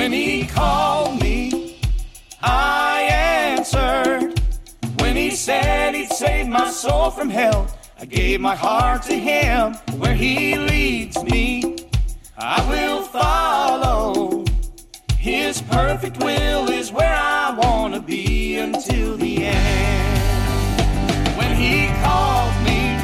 When 0.00 0.12
he 0.12 0.46
called 0.46 1.20
me, 1.20 1.76
I 2.42 3.02
answered. 3.12 4.40
When 4.98 5.14
he 5.14 5.30
said 5.30 5.94
he'd 5.94 6.10
save 6.10 6.48
my 6.48 6.70
soul 6.70 7.10
from 7.10 7.28
hell, 7.28 7.68
I 8.00 8.06
gave 8.06 8.40
my 8.40 8.56
heart 8.56 9.02
to 9.02 9.14
him. 9.14 9.74
Where 9.98 10.14
he 10.14 10.56
leads 10.56 11.22
me, 11.22 11.76
I 12.38 12.66
will 12.70 13.02
follow. 13.02 14.46
His 15.18 15.60
perfect 15.60 16.16
will 16.24 16.70
is 16.70 16.90
where 16.90 17.14
I 17.14 17.54
want 17.58 17.92
to 17.92 18.00
be 18.00 18.56
until 18.56 19.18
the 19.18 19.44
end. 19.44 20.18
When 21.36 21.54
he 21.54 21.88
called 22.02 22.56
me, 22.64 22.96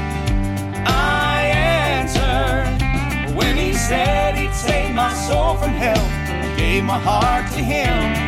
I 0.86 1.42
answered. 1.44 3.36
When 3.36 3.54
he 3.54 3.74
said 3.74 4.34
he'd 4.38 4.54
save 4.54 4.94
my 4.94 5.12
soul 5.12 5.56
from 5.56 5.72
hell, 5.72 6.15
gave 6.66 6.82
my 6.82 6.98
heart 6.98 7.46
to 7.52 7.62
him. 7.62 8.25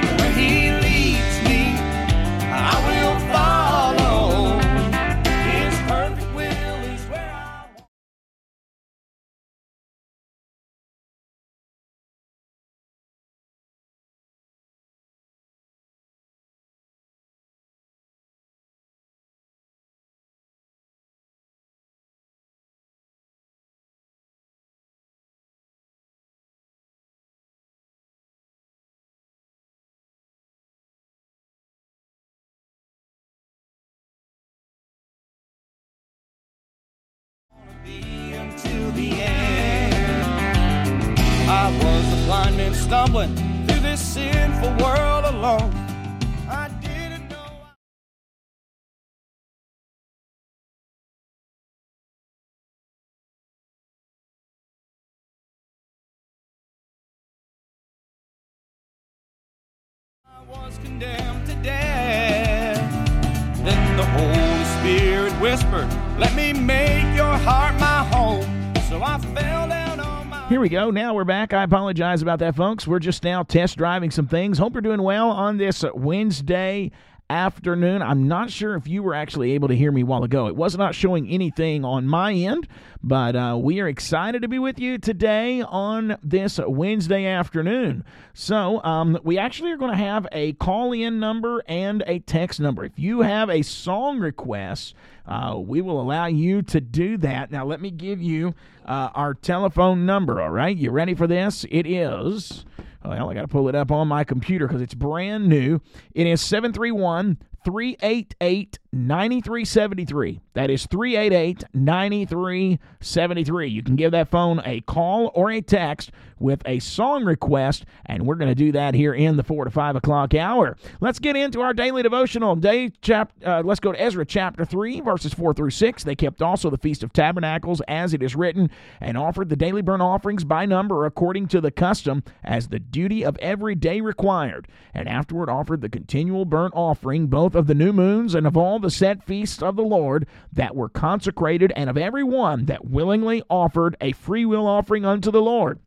Here 70.48 70.60
we 70.60 70.70
go. 70.70 70.90
Now 70.90 71.12
we're 71.12 71.24
back. 71.24 71.52
I 71.52 71.62
apologize 71.62 72.22
about 72.22 72.38
that, 72.38 72.56
folks. 72.56 72.86
We're 72.86 73.00
just 73.00 73.22
now 73.22 73.42
test 73.42 73.76
driving 73.76 74.10
some 74.10 74.26
things. 74.26 74.56
Hope 74.56 74.72
you're 74.72 74.80
doing 74.80 75.02
well 75.02 75.30
on 75.30 75.58
this 75.58 75.84
Wednesday 75.92 76.90
afternoon. 77.30 78.02
I'm 78.02 78.26
not 78.26 78.50
sure 78.50 78.74
if 78.74 78.88
you 78.88 79.02
were 79.02 79.14
actually 79.14 79.52
able 79.52 79.68
to 79.68 79.76
hear 79.76 79.92
me 79.92 80.02
while 80.02 80.24
ago. 80.24 80.46
It 80.46 80.56
was 80.56 80.76
not 80.76 80.94
showing 80.94 81.28
anything 81.28 81.84
on 81.84 82.06
my 82.06 82.32
end, 82.32 82.66
but 83.02 83.36
uh, 83.36 83.58
we 83.60 83.80
are 83.80 83.88
excited 83.88 84.42
to 84.42 84.48
be 84.48 84.58
with 84.58 84.78
you 84.78 84.98
today 84.98 85.62
on 85.62 86.16
this 86.22 86.58
Wednesday 86.66 87.26
afternoon. 87.26 88.04
So, 88.32 88.82
um, 88.82 89.18
we 89.22 89.36
actually 89.38 89.72
are 89.72 89.76
going 89.76 89.90
to 89.90 89.96
have 89.96 90.26
a 90.32 90.54
call 90.54 90.92
in 90.92 91.20
number 91.20 91.62
and 91.66 92.02
a 92.06 92.20
text 92.20 92.60
number. 92.60 92.84
If 92.84 92.98
you 92.98 93.20
have 93.20 93.50
a 93.50 93.62
song 93.62 94.20
request, 94.20 94.94
uh, 95.26 95.56
we 95.58 95.80
will 95.82 96.00
allow 96.00 96.26
you 96.26 96.62
to 96.62 96.80
do 96.80 97.18
that. 97.18 97.50
Now, 97.50 97.66
let 97.66 97.80
me 97.80 97.90
give 97.90 98.22
you 98.22 98.54
uh, 98.86 99.10
our 99.14 99.34
telephone 99.34 100.06
number, 100.06 100.40
all 100.40 100.50
right? 100.50 100.76
You 100.76 100.90
ready 100.90 101.14
for 101.14 101.26
this? 101.26 101.66
It 101.70 101.86
is, 101.86 102.64
Oh, 103.04 103.10
well, 103.10 103.30
I 103.30 103.34
got 103.34 103.42
to 103.42 103.48
pull 103.48 103.68
it 103.68 103.74
up 103.74 103.90
on 103.90 104.08
my 104.08 104.24
computer 104.24 104.66
because 104.66 104.82
it's 104.82 104.94
brand 104.94 105.48
new. 105.48 105.80
It 106.14 106.26
is 106.26 106.40
731 106.40 107.38
388 107.64 108.78
9373. 108.92 110.40
That 110.54 110.70
is 110.70 110.86
388 110.86 111.64
9373. 111.74 113.68
You 113.68 113.82
can 113.82 113.96
give 113.96 114.12
that 114.12 114.30
phone 114.30 114.62
a 114.64 114.80
call 114.82 115.30
or 115.34 115.50
a 115.50 115.60
text 115.60 116.10
with 116.40 116.62
a 116.66 116.78
song 116.78 117.24
request, 117.24 117.84
and 118.06 118.24
we're 118.24 118.36
going 118.36 118.50
to 118.50 118.54
do 118.54 118.72
that 118.72 118.94
here 118.94 119.12
in 119.12 119.36
the 119.36 119.42
4 119.42 119.64
to 119.64 119.70
5 119.70 119.96
o'clock 119.96 120.34
hour. 120.34 120.76
Let's 121.00 121.18
get 121.18 121.36
into 121.36 121.60
our 121.60 121.74
daily 121.74 122.02
devotional. 122.02 122.56
Day 122.56 122.90
chap- 123.02 123.32
uh, 123.44 123.62
let's 123.64 123.80
go 123.80 123.92
to 123.92 124.00
Ezra 124.00 124.24
chapter 124.24 124.64
3, 124.64 125.00
verses 125.00 125.34
4 125.34 125.54
through 125.54 125.70
6. 125.70 126.04
They 126.04 126.14
kept 126.14 126.42
also 126.42 126.70
the 126.70 126.78
Feast 126.78 127.02
of 127.02 127.12
Tabernacles 127.12 127.80
as 127.88 128.14
it 128.14 128.22
is 128.22 128.36
written, 128.36 128.70
and 129.00 129.18
offered 129.18 129.48
the 129.48 129.56
daily 129.56 129.82
burnt 129.82 130.02
offerings 130.02 130.44
by 130.44 130.66
number 130.66 131.04
according 131.06 131.48
to 131.48 131.60
the 131.60 131.70
custom, 131.70 132.22
as 132.44 132.68
the 132.68 132.78
duty 132.78 133.24
of 133.24 133.36
every 133.38 133.74
day 133.74 134.00
required, 134.00 134.68
and 134.94 135.08
afterward 135.08 135.50
offered 135.50 135.80
the 135.80 135.88
continual 135.88 136.44
burnt 136.44 136.74
offering, 136.74 137.26
both 137.26 137.54
of 137.54 137.66
the 137.66 137.74
new 137.74 137.92
moons 137.92 138.34
and 138.34 138.46
of 138.46 138.56
all 138.56 138.77
the 138.78 138.90
set 138.90 139.22
feasts 139.24 139.62
of 139.62 139.76
the 139.76 139.82
Lord 139.82 140.26
that 140.52 140.76
were 140.76 140.88
consecrated, 140.88 141.72
and 141.76 141.88
of 141.90 141.98
every 141.98 142.24
one 142.24 142.66
that 142.66 142.84
willingly 142.84 143.42
offered 143.48 143.96
a 144.00 144.12
free 144.12 144.44
will 144.44 144.66
offering 144.66 145.04
unto 145.04 145.30
the 145.30 145.42
Lord. 145.42 145.80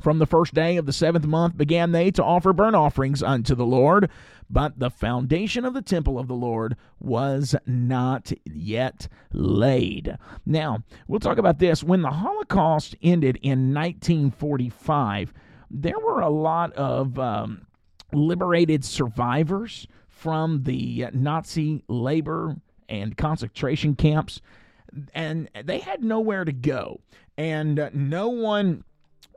From 0.00 0.18
the 0.18 0.26
first 0.26 0.54
day 0.54 0.76
of 0.76 0.86
the 0.86 0.92
seventh 0.92 1.26
month 1.26 1.56
began 1.56 1.92
they 1.92 2.10
to 2.12 2.24
offer 2.24 2.52
burnt 2.52 2.74
offerings 2.74 3.22
unto 3.22 3.54
the 3.54 3.64
Lord, 3.64 4.10
but 4.50 4.78
the 4.78 4.90
foundation 4.90 5.64
of 5.64 5.72
the 5.72 5.82
temple 5.82 6.18
of 6.18 6.26
the 6.26 6.34
Lord 6.34 6.76
was 6.98 7.54
not 7.64 8.32
yet 8.44 9.08
laid. 9.32 10.18
Now, 10.44 10.82
we'll 11.06 11.20
talk 11.20 11.38
about 11.38 11.58
this. 11.58 11.84
When 11.84 12.02
the 12.02 12.10
Holocaust 12.10 12.96
ended 13.02 13.38
in 13.42 13.72
1945, 13.72 15.32
there 15.70 15.98
were 15.98 16.20
a 16.20 16.28
lot 16.28 16.72
of 16.72 17.18
um, 17.18 17.66
liberated 18.12 18.84
survivors 18.84 19.86
from 20.24 20.62
the 20.62 21.04
Nazi 21.12 21.84
labor 21.86 22.56
and 22.88 23.14
concentration 23.14 23.94
camps, 23.94 24.40
and 25.12 25.50
they 25.66 25.80
had 25.80 26.02
nowhere 26.02 26.46
to 26.46 26.52
go, 26.52 27.02
and 27.36 27.78
uh, 27.78 27.90
no 27.92 28.30
one 28.30 28.84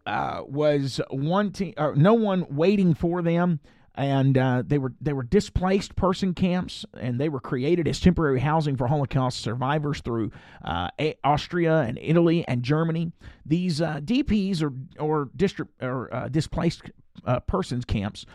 uh, 0.05 0.43
was 0.47 1.01
wanting, 1.11 1.73
or 1.75 1.93
no 1.93 2.13
one 2.13 2.45
waiting 2.55 2.93
for 2.93 3.21
them. 3.21 3.59
And 3.95 4.37
uh, 4.37 4.63
they 4.65 4.77
were 4.77 4.93
they 5.01 5.11
were 5.11 5.23
displaced 5.23 5.97
person 5.97 6.33
camps, 6.33 6.85
and 6.97 7.19
they 7.19 7.27
were 7.27 7.41
created 7.41 7.85
as 7.85 7.99
temporary 7.99 8.39
housing 8.39 8.77
for 8.77 8.87
Holocaust 8.87 9.41
survivors 9.41 9.99
through 9.99 10.31
uh, 10.63 10.87
Austria 11.21 11.81
and 11.81 11.99
Italy 12.01 12.47
and 12.47 12.63
Germany. 12.63 13.11
These 13.45 13.81
uh, 13.81 13.99
DPs 14.01 14.63
or 14.63 14.71
or 15.03 15.31
district 15.35 15.83
or 15.83 16.13
uh, 16.13 16.29
displaced 16.29 16.83
uh, 17.25 17.41
persons 17.41 17.83
camps 17.83 18.25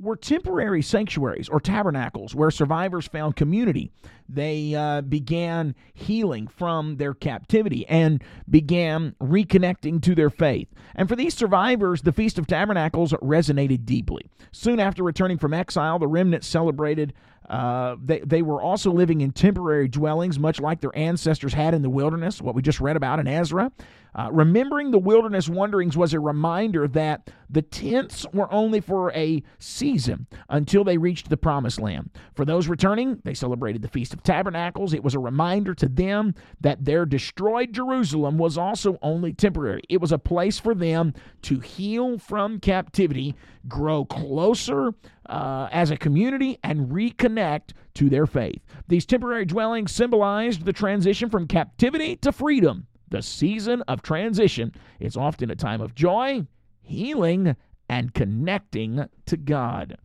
were 0.00 0.16
temporary 0.16 0.82
sanctuaries 0.82 1.48
or 1.48 1.60
tabernacles 1.60 2.34
where 2.34 2.50
survivors 2.50 3.06
found 3.06 3.36
community. 3.36 3.92
They 4.28 4.74
uh, 4.74 5.02
began 5.02 5.74
healing 5.92 6.48
from 6.48 6.96
their 6.96 7.14
captivity 7.14 7.86
and 7.86 8.22
began 8.48 9.14
reconnecting 9.20 10.02
to 10.02 10.14
their 10.14 10.30
faith. 10.30 10.68
And 10.94 11.08
for 11.08 11.16
these 11.16 11.34
survivors, 11.34 12.02
the 12.02 12.12
Feast 12.12 12.38
of 12.38 12.46
Tabernacles 12.46 13.12
resonated 13.14 13.84
deeply. 13.84 14.26
Soon 14.52 14.80
after 14.80 15.02
returning 15.02 15.38
from 15.38 15.52
exile, 15.52 15.98
the 15.98 16.08
remnant 16.08 16.44
celebrated. 16.44 17.12
Uh, 17.48 17.96
they, 18.02 18.20
they 18.20 18.42
were 18.42 18.62
also 18.62 18.92
living 18.92 19.20
in 19.20 19.32
temporary 19.32 19.88
dwellings, 19.88 20.38
much 20.38 20.60
like 20.60 20.80
their 20.80 20.96
ancestors 20.96 21.52
had 21.52 21.74
in 21.74 21.82
the 21.82 21.90
wilderness, 21.90 22.40
what 22.40 22.54
we 22.54 22.62
just 22.62 22.80
read 22.80 22.96
about 22.96 23.18
in 23.18 23.26
Ezra. 23.26 23.72
Uh, 24.14 24.28
remembering 24.32 24.90
the 24.90 24.98
wilderness 24.98 25.48
wanderings 25.48 25.96
was 25.96 26.12
a 26.12 26.20
reminder 26.20 26.88
that 26.88 27.30
the 27.48 27.62
tents 27.62 28.26
were 28.32 28.52
only 28.52 28.80
for 28.80 29.12
a 29.12 29.42
season 29.58 30.26
until 30.48 30.84
they 30.84 30.98
reached 30.98 31.28
the 31.28 31.36
promised 31.36 31.80
land. 31.80 32.10
For 32.34 32.44
those 32.44 32.68
returning, 32.68 33.20
they 33.24 33.34
celebrated 33.34 33.82
the 33.82 33.88
Feast 33.88 34.14
of 34.14 34.22
Tabernacles. 34.22 34.94
It 34.94 35.02
was 35.02 35.14
a 35.14 35.18
reminder 35.18 35.74
to 35.74 35.88
them 35.88 36.34
that 36.60 36.84
their 36.84 37.04
destroyed 37.04 37.72
Jerusalem 37.72 38.38
was 38.38 38.56
also 38.56 38.98
only 39.02 39.32
temporary. 39.32 39.82
It 39.88 40.00
was 40.00 40.12
a 40.12 40.18
place 40.18 40.58
for 40.58 40.74
them 40.74 41.14
to 41.42 41.60
heal 41.60 42.18
from 42.18 42.60
captivity, 42.60 43.34
grow 43.68 44.04
closer 44.04 44.92
uh, 45.26 45.68
as 45.72 45.90
a 45.90 45.96
community, 45.96 46.58
and 46.62 46.88
reconnect 46.90 47.72
to 47.94 48.08
their 48.08 48.26
faith. 48.26 48.60
These 48.88 49.06
temporary 49.06 49.44
dwellings 49.44 49.92
symbolized 49.92 50.64
the 50.64 50.72
transition 50.72 51.28
from 51.30 51.46
captivity 51.46 52.16
to 52.16 52.32
freedom. 52.32 52.86
The 53.10 53.22
season 53.22 53.82
of 53.82 54.02
transition 54.02 54.72
is 55.00 55.16
often 55.16 55.50
a 55.50 55.56
time 55.56 55.80
of 55.80 55.94
joy, 55.94 56.46
healing, 56.80 57.56
and 57.88 58.14
connecting 58.14 59.06
to 59.26 59.36
God. 59.36 59.96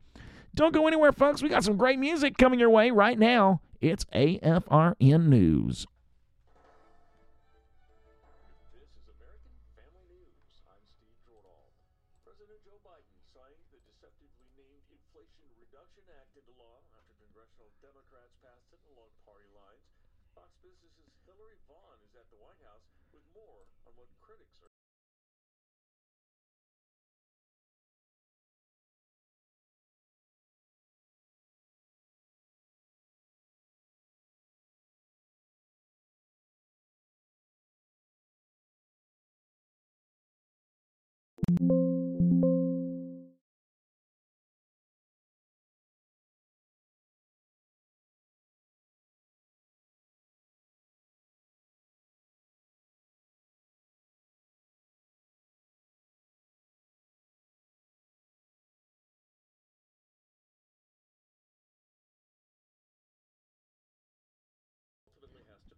Don't 0.56 0.74
go 0.74 0.88
anywhere, 0.88 1.12
folks. 1.12 1.44
We 1.44 1.50
got 1.50 1.64
some 1.64 1.78
great 1.78 2.00
music 2.00 2.38
coming 2.38 2.60
your 2.60 2.70
way 2.70 2.90
right 2.90 3.20
now. 3.20 3.62
It's 3.80 4.06
AFRN 4.06 5.28
News. 5.28 5.86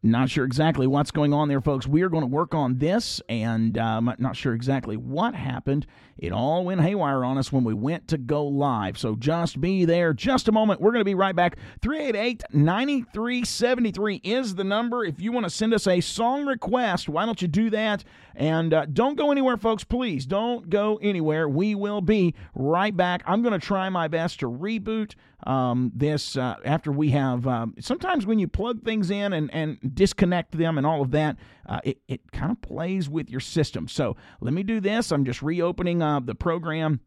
Not 0.07 0.29
sure 0.29 0.45
exactly 0.45 0.87
what's 0.87 1.11
going 1.11 1.33
on 1.33 1.49
there, 1.49 1.59
folks. 1.59 1.85
We 1.85 2.01
are 2.01 2.09
going 2.09 2.21
to 2.21 2.27
work 2.27 2.55
on 2.55 2.77
this, 2.77 3.21
and 3.27 3.77
um, 3.77 4.13
not 4.17 4.37
sure 4.37 4.53
exactly 4.53 4.95
what 4.95 5.35
happened. 5.35 5.85
It 6.17 6.31
all 6.31 6.65
went 6.65 6.81
haywire 6.81 7.23
on 7.23 7.37
us 7.37 7.51
when 7.51 7.63
we 7.63 7.73
went 7.73 8.07
to 8.09 8.17
go 8.17 8.45
live. 8.45 8.97
So 8.97 9.15
just 9.15 9.61
be 9.61 9.85
there. 9.85 10.13
Just 10.13 10.47
a 10.47 10.51
moment. 10.51 10.81
We're 10.81 10.91
going 10.91 11.01
to 11.01 11.05
be 11.05 11.15
right 11.15 11.35
back. 11.35 11.57
388 11.81 12.43
9373 12.53 14.21
is 14.23 14.55
the 14.55 14.63
number. 14.63 15.03
If 15.03 15.21
you 15.21 15.31
want 15.31 15.45
to 15.45 15.49
send 15.49 15.73
us 15.73 15.87
a 15.87 16.01
song 16.01 16.45
request, 16.45 17.07
why 17.07 17.25
don't 17.25 17.41
you 17.41 17.47
do 17.47 17.69
that? 17.69 18.03
And 18.35 18.73
uh, 18.73 18.85
don't 18.85 19.15
go 19.15 19.31
anywhere, 19.31 19.57
folks. 19.57 19.83
Please 19.83 20.25
don't 20.25 20.69
go 20.69 20.99
anywhere. 21.01 21.49
We 21.49 21.75
will 21.75 22.01
be 22.01 22.35
right 22.53 22.95
back. 22.95 23.23
I'm 23.25 23.41
going 23.41 23.59
to 23.59 23.65
try 23.65 23.89
my 23.89 24.07
best 24.07 24.39
to 24.41 24.49
reboot 24.49 25.15
um, 25.45 25.91
this 25.95 26.35
uh, 26.35 26.55
after 26.65 26.91
we 26.91 27.11
have. 27.11 27.47
Um, 27.47 27.75
sometimes 27.79 28.25
when 28.25 28.39
you 28.39 28.47
plug 28.47 28.83
things 28.83 29.11
in 29.11 29.33
and, 29.33 29.53
and 29.53 29.77
disconnect 29.95 30.57
them 30.57 30.77
and 30.77 30.85
all 30.85 31.01
of 31.01 31.11
that, 31.11 31.37
uh, 31.67 31.79
it, 31.83 31.99
it 32.07 32.31
kind 32.31 32.51
of 32.51 32.61
plays 32.61 33.09
with 33.09 33.29
your 33.29 33.39
system. 33.39 33.87
So 33.87 34.15
let 34.41 34.53
me 34.53 34.63
do 34.63 34.79
this. 34.79 35.11
I'm 35.11 35.25
just 35.25 35.41
reopening 35.41 36.01
the 36.25 36.35
program 36.35 36.99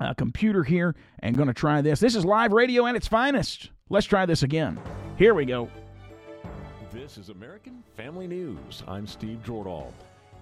uh, 0.00 0.14
computer 0.14 0.64
here 0.64 0.94
and 1.20 1.36
going 1.36 1.48
to 1.48 1.54
try 1.54 1.80
this. 1.80 2.00
This 2.00 2.14
is 2.14 2.24
live 2.24 2.52
radio 2.52 2.86
at 2.86 2.94
its 2.94 3.08
finest. 3.08 3.70
Let's 3.88 4.06
try 4.06 4.26
this 4.26 4.42
again. 4.42 4.78
Here 5.16 5.34
we 5.34 5.44
go. 5.44 5.68
This 6.92 7.18
is 7.18 7.28
American 7.28 7.82
Family 7.96 8.26
News. 8.26 8.82
I'm 8.86 9.06
Steve 9.06 9.40
Jordahl. 9.44 9.92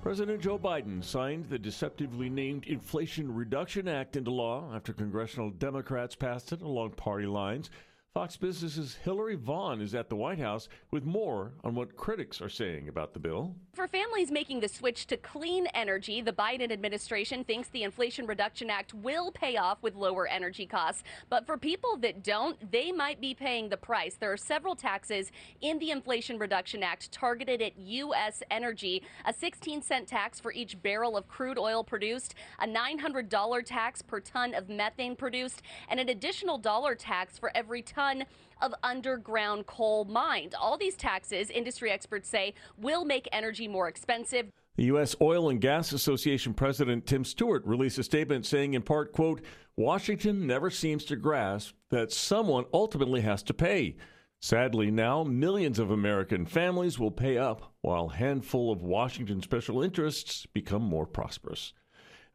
President 0.02 0.40
Joe 0.40 0.58
Biden 0.58 1.04
signed 1.04 1.48
the 1.48 1.58
deceptively 1.58 2.30
named 2.30 2.64
Inflation 2.64 3.32
Reduction 3.34 3.86
Act 3.86 4.16
into 4.16 4.30
law 4.30 4.72
after 4.74 4.92
congressional 4.92 5.50
Democrats 5.50 6.14
passed 6.14 6.52
it 6.52 6.62
along 6.62 6.92
party 6.92 7.26
lines. 7.26 7.70
Fox 8.12 8.36
Business's 8.36 8.96
Hillary 9.04 9.36
Vaughn 9.36 9.80
is 9.80 9.94
at 9.94 10.08
the 10.08 10.16
White 10.16 10.40
House 10.40 10.68
with 10.90 11.04
more 11.04 11.52
on 11.62 11.76
what 11.76 11.96
critics 11.96 12.40
are 12.40 12.48
saying 12.48 12.88
about 12.88 13.14
the 13.14 13.20
bill. 13.20 13.54
For 13.72 13.86
families 13.86 14.32
making 14.32 14.58
the 14.58 14.68
switch 14.68 15.06
to 15.06 15.16
clean 15.16 15.68
energy, 15.74 16.20
the 16.20 16.32
Biden 16.32 16.72
administration 16.72 17.44
thinks 17.44 17.68
the 17.68 17.84
Inflation 17.84 18.26
Reduction 18.26 18.68
Act 18.68 18.92
will 18.94 19.30
pay 19.30 19.56
off 19.56 19.80
with 19.80 19.94
lower 19.94 20.26
energy 20.26 20.66
costs. 20.66 21.04
But 21.28 21.46
for 21.46 21.56
people 21.56 21.96
that 21.98 22.24
don't, 22.24 22.72
they 22.72 22.90
might 22.90 23.20
be 23.20 23.32
paying 23.32 23.68
the 23.68 23.76
price. 23.76 24.16
There 24.16 24.32
are 24.32 24.36
several 24.36 24.74
taxes 24.74 25.30
in 25.60 25.78
the 25.78 25.92
Inflation 25.92 26.36
Reduction 26.36 26.82
Act 26.82 27.12
targeted 27.12 27.62
at 27.62 27.78
U.S. 27.78 28.42
energy 28.50 29.04
a 29.24 29.32
16 29.32 29.82
cent 29.82 30.08
tax 30.08 30.40
for 30.40 30.50
each 30.50 30.82
barrel 30.82 31.16
of 31.16 31.28
crude 31.28 31.58
oil 31.58 31.84
produced, 31.84 32.34
a 32.58 32.66
$900 32.66 33.64
tax 33.64 34.02
per 34.02 34.18
ton 34.18 34.52
of 34.52 34.68
methane 34.68 35.14
produced, 35.14 35.62
and 35.88 36.00
an 36.00 36.08
additional 36.08 36.58
dollar 36.58 36.96
tax 36.96 37.38
for 37.38 37.56
every 37.56 37.82
ton 37.82 37.99
ton 38.00 38.24
of 38.62 38.74
underground 38.82 39.66
coal 39.66 40.04
mined. 40.04 40.54
All 40.54 40.76
these 40.76 40.96
taxes, 40.96 41.50
industry 41.50 41.90
experts 41.90 42.28
say, 42.28 42.54
will 42.78 43.04
make 43.04 43.28
energy 43.32 43.68
more 43.68 43.88
expensive. 43.88 44.50
The 44.76 44.84
U.S. 44.84 45.14
Oil 45.20 45.50
and 45.50 45.60
Gas 45.60 45.92
Association 45.92 46.54
President 46.54 47.06
Tim 47.06 47.24
Stewart 47.24 47.64
released 47.66 47.98
a 47.98 48.02
statement 48.02 48.46
saying, 48.46 48.74
in 48.74 48.82
part, 48.82 49.12
quote, 49.12 49.42
Washington 49.76 50.46
never 50.46 50.70
seems 50.70 51.04
to 51.06 51.16
grasp 51.16 51.74
that 51.90 52.12
someone 52.12 52.64
ultimately 52.72 53.20
has 53.22 53.42
to 53.44 53.54
pay. 53.54 53.96
Sadly, 54.40 54.90
now 54.90 55.22
millions 55.22 55.78
of 55.78 55.90
American 55.90 56.46
families 56.46 56.98
will 56.98 57.10
pay 57.10 57.36
up 57.36 57.74
while 57.82 58.10
a 58.10 58.16
handful 58.16 58.72
of 58.72 58.82
Washington 58.82 59.42
special 59.42 59.82
interests 59.82 60.46
become 60.46 60.82
more 60.82 61.06
prosperous. 61.06 61.74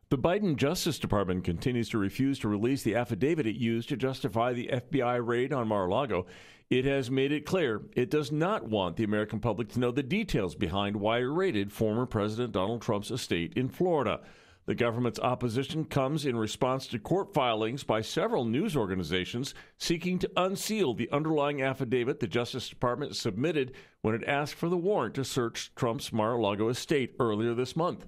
The 0.10 0.19
Biden 0.19 0.56
Justice 0.56 1.00
Department 1.00 1.44
continues 1.44 1.90
to 1.90 1.98
refuse 1.98 2.38
to 2.40 2.48
release 2.48 2.84
the 2.84 2.94
affidavit 2.94 3.48
it 3.48 3.56
used 3.56 3.90
to 3.90 3.98
justify 3.98 4.54
the 4.54 4.69
FBI 4.72 5.25
raid 5.25 5.52
on 5.52 5.68
Mar 5.68 5.88
a 5.88 5.90
Lago. 5.90 6.28
It 6.69 6.86
has 6.86 7.10
made 7.10 7.31
it 7.31 7.44
clear 7.44 7.81
it 7.96 8.12
does 8.12 8.31
not 8.31 8.69
want 8.69 8.98
the 8.98 9.04
American 9.04 9.40
public 9.40 9.69
to 9.69 9.80
know 9.80 9.90
the 9.90 10.04
details 10.04 10.54
behind 10.54 10.96
why 10.98 11.22
it 11.22 11.24
raided 11.24 11.72
former 11.72 12.06
President 12.06 12.52
Donald 12.52 12.84
Trump's 12.84 13.10
estate 13.10 13.54
in 13.56 13.68
Florida. 13.68 14.22
The 14.68 14.75
government's 14.75 15.19
opposition 15.19 15.86
comes 15.86 16.28
in 16.28 16.38
response 16.38 16.86
to 16.88 17.00
court 17.00 17.34
filings 17.34 17.84
by 17.84 18.01
several 18.01 18.46
news 18.46 18.78
organizations 18.78 19.56
seeking 19.80 20.19
to 20.19 20.31
unseal 20.38 20.94
the 20.94 21.10
underlying 21.12 21.63
affidavit 21.63 22.19
the 22.19 22.28
Justice 22.28 22.69
Department 22.69 23.16
submitted 23.16 23.74
when 24.01 24.13
it 24.13 24.24
asked 24.28 24.54
for 24.54 24.69
the 24.69 24.78
warrant 24.78 25.16
to 25.16 25.25
search 25.25 25.74
Trump's 25.75 26.13
Mar 26.13 26.34
a 26.34 26.42
Lago 26.42 26.69
estate 26.69 27.16
earlier 27.19 27.56
this 27.56 27.75
month. 27.75 28.06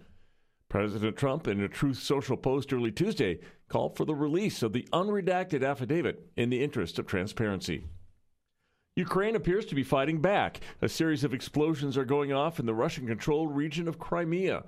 President 0.70 1.16
Trump, 1.16 1.48
in 1.48 1.62
a 1.62 1.68
Truth 1.68 2.00
Social 2.00 2.36
post 2.36 2.74
early 2.74 2.92
Tuesday, 2.92 3.40
called 3.70 3.96
for 3.96 4.06
the 4.06 4.16
release 4.16 4.62
of 4.62 4.74
the 4.74 4.88
unredacted 4.92 5.66
affidavit 5.66 6.30
in 6.36 6.50
the 6.50 6.64
interest 6.64 7.00
of 7.00 7.08
transparency. 7.08 7.86
Ukraine 8.96 9.36
appears 9.36 9.66
to 9.68 9.76
be 9.76 9.84
fighting 9.84 10.22
back. 10.22 10.60
A 10.82 10.90
series 10.90 11.24
of 11.24 11.34
explosions 11.34 11.98
are 11.98 12.06
going 12.06 12.34
off 12.34 12.60
in 12.60 12.66
the 12.66 12.74
Russian 12.74 13.08
controlled 13.08 13.56
region 13.56 13.88
of 13.88 14.00
Crimea. 14.00 14.64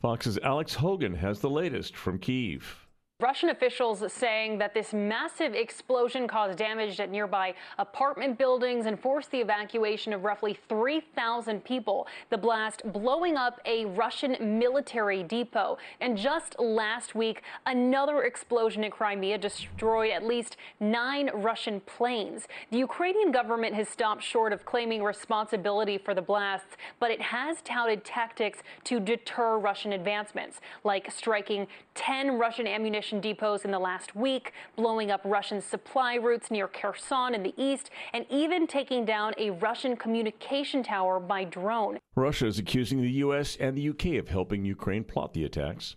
Fox's 0.00 0.38
Alex 0.38 0.74
Hogan 0.74 1.14
has 1.14 1.40
the 1.40 1.50
latest 1.50 1.96
from 1.96 2.18
Kiev. 2.18 2.81
Russian 3.22 3.50
officials 3.50 4.02
saying 4.12 4.58
that 4.58 4.74
this 4.74 4.92
massive 4.92 5.54
explosion 5.54 6.26
caused 6.26 6.58
damage 6.58 6.98
at 6.98 7.08
nearby 7.08 7.54
apartment 7.78 8.36
buildings 8.36 8.86
and 8.86 8.98
forced 8.98 9.30
the 9.30 9.40
evacuation 9.40 10.12
of 10.12 10.24
roughly 10.24 10.58
3,000 10.68 11.64
people. 11.64 12.08
The 12.30 12.38
blast 12.38 12.82
blowing 12.92 13.36
up 13.36 13.60
a 13.64 13.84
Russian 13.84 14.58
military 14.58 15.22
depot. 15.22 15.78
And 16.00 16.18
just 16.18 16.58
last 16.58 17.14
week, 17.14 17.42
another 17.64 18.24
explosion 18.24 18.82
in 18.82 18.90
Crimea 18.90 19.38
destroyed 19.38 20.10
at 20.10 20.24
least 20.24 20.56
nine 20.80 21.30
Russian 21.32 21.78
planes. 21.80 22.48
The 22.72 22.78
Ukrainian 22.78 23.30
government 23.30 23.76
has 23.76 23.88
stopped 23.88 24.24
short 24.24 24.52
of 24.52 24.64
claiming 24.64 25.00
responsibility 25.00 25.96
for 25.96 26.12
the 26.12 26.22
blasts, 26.22 26.76
but 26.98 27.12
it 27.12 27.20
has 27.20 27.62
touted 27.62 28.04
tactics 28.04 28.64
to 28.84 28.98
deter 28.98 29.58
Russian 29.58 29.92
advancements, 29.92 30.60
like 30.82 31.08
striking 31.12 31.68
10 31.94 32.38
Russian 32.38 32.66
ammunition 32.66 33.11
ammunition 33.12 33.20
depots 33.20 33.64
in 33.64 33.70
the 33.70 33.78
last 33.78 34.16
week, 34.16 34.52
blowing 34.76 35.10
up 35.10 35.20
Russian 35.24 35.60
supply 35.60 36.14
routes 36.16 36.50
near 36.50 36.68
Kherson 36.68 37.34
in 37.34 37.42
the 37.42 37.54
east, 37.56 37.90
and 38.12 38.24
even 38.30 38.66
taking 38.66 39.04
down 39.04 39.34
a 39.38 39.50
Russian 39.50 39.96
communication 39.96 40.82
tower 40.82 41.20
by 41.20 41.44
drone. 41.44 41.98
Russia 42.14 42.46
is 42.46 42.58
accusing 42.58 43.02
the 43.02 43.10
U.S. 43.24 43.56
and 43.60 43.76
the 43.76 43.82
U.K. 43.82 44.16
of 44.16 44.28
helping 44.28 44.64
Ukraine 44.64 45.04
plot 45.04 45.34
the 45.34 45.44
attacks. 45.44 45.96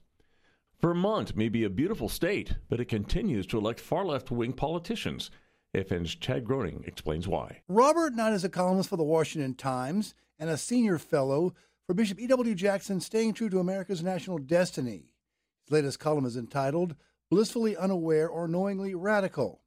Vermont 0.81 1.35
may 1.35 1.49
be 1.49 1.63
a 1.63 1.69
beautiful 1.69 2.09
state, 2.09 2.55
but 2.69 2.79
it 2.79 2.89
continues 2.89 3.47
to 3.47 3.57
elect 3.57 3.79
far 3.79 4.05
left 4.05 4.29
wing 4.29 4.53
politicians. 4.53 5.31
AFN's 5.73 6.15
Chad 6.15 6.45
Groening 6.45 6.83
explains 6.85 7.27
why. 7.27 7.61
Robert 7.67 8.13
Knight 8.13 8.33
is 8.33 8.43
a 8.43 8.49
columnist 8.49 8.89
for 8.89 8.97
the 8.97 9.03
Washington 9.03 9.55
Times 9.55 10.13
and 10.37 10.49
a 10.49 10.57
senior 10.57 10.97
fellow 10.97 11.53
for 11.87 11.93
Bishop 11.93 12.19
E.W. 12.19 12.55
Jackson 12.55 12.99
Staying 12.99 13.33
True 13.33 13.49
to 13.49 13.59
America's 13.59 14.03
National 14.03 14.37
Destiny. 14.37 15.05
His 15.65 15.71
latest 15.71 15.99
column 15.99 16.25
is 16.25 16.37
entitled 16.37 16.95
Blissfully 17.31 17.75
Unaware 17.75 18.29
or 18.29 18.47
Knowingly 18.47 18.93
Radical. 18.93 19.61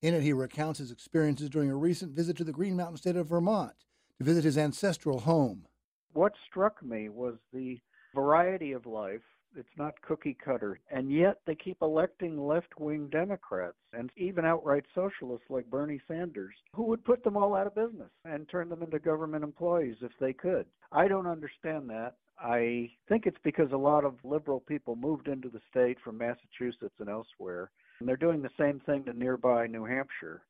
In 0.00 0.14
it, 0.14 0.22
he 0.22 0.32
recounts 0.32 0.78
his 0.78 0.92
experiences 0.92 1.50
during 1.50 1.70
a 1.70 1.76
recent 1.76 2.12
visit 2.12 2.36
to 2.36 2.44
the 2.44 2.52
Green 2.52 2.76
Mountain 2.76 2.98
state 2.98 3.16
of 3.16 3.26
Vermont 3.26 3.74
to 4.18 4.24
visit 4.24 4.44
his 4.44 4.56
ancestral 4.56 5.20
home. 5.20 5.66
What 6.12 6.34
struck 6.48 6.82
me 6.84 7.08
was 7.08 7.34
the 7.52 7.80
variety 8.14 8.70
of 8.70 8.86
life. 8.86 9.22
It's 9.56 9.76
not 9.76 10.00
cookie 10.02 10.38
cutter. 10.42 10.78
And 10.88 11.10
yet 11.10 11.40
they 11.46 11.56
keep 11.56 11.78
electing 11.82 12.38
left 12.38 12.78
wing 12.78 13.08
Democrats 13.10 13.76
and 13.92 14.12
even 14.16 14.44
outright 14.44 14.84
socialists 14.94 15.50
like 15.50 15.68
Bernie 15.68 16.00
Sanders, 16.06 16.54
who 16.76 16.84
would 16.84 17.04
put 17.04 17.24
them 17.24 17.36
all 17.36 17.56
out 17.56 17.66
of 17.66 17.74
business 17.74 18.10
and 18.24 18.48
turn 18.48 18.68
them 18.68 18.84
into 18.84 19.00
government 19.00 19.42
employees 19.42 19.96
if 20.00 20.12
they 20.20 20.32
could. 20.32 20.66
I 20.92 21.08
don't 21.08 21.26
understand 21.26 21.90
that. 21.90 22.14
I 22.42 22.90
think 23.08 23.26
it's 23.26 23.38
because 23.44 23.70
a 23.72 23.76
lot 23.76 24.04
of 24.04 24.14
liberal 24.24 24.60
people 24.60 24.96
moved 24.96 25.28
into 25.28 25.48
the 25.48 25.60
state 25.70 25.98
from 26.02 26.18
Massachusetts 26.18 26.94
and 26.98 27.08
elsewhere, 27.08 27.70
and 28.00 28.08
they're 28.08 28.16
doing 28.16 28.42
the 28.42 28.50
same 28.58 28.80
thing 28.80 29.04
to 29.04 29.12
nearby 29.12 29.66
New 29.66 29.84
Hampshire, 29.84 30.42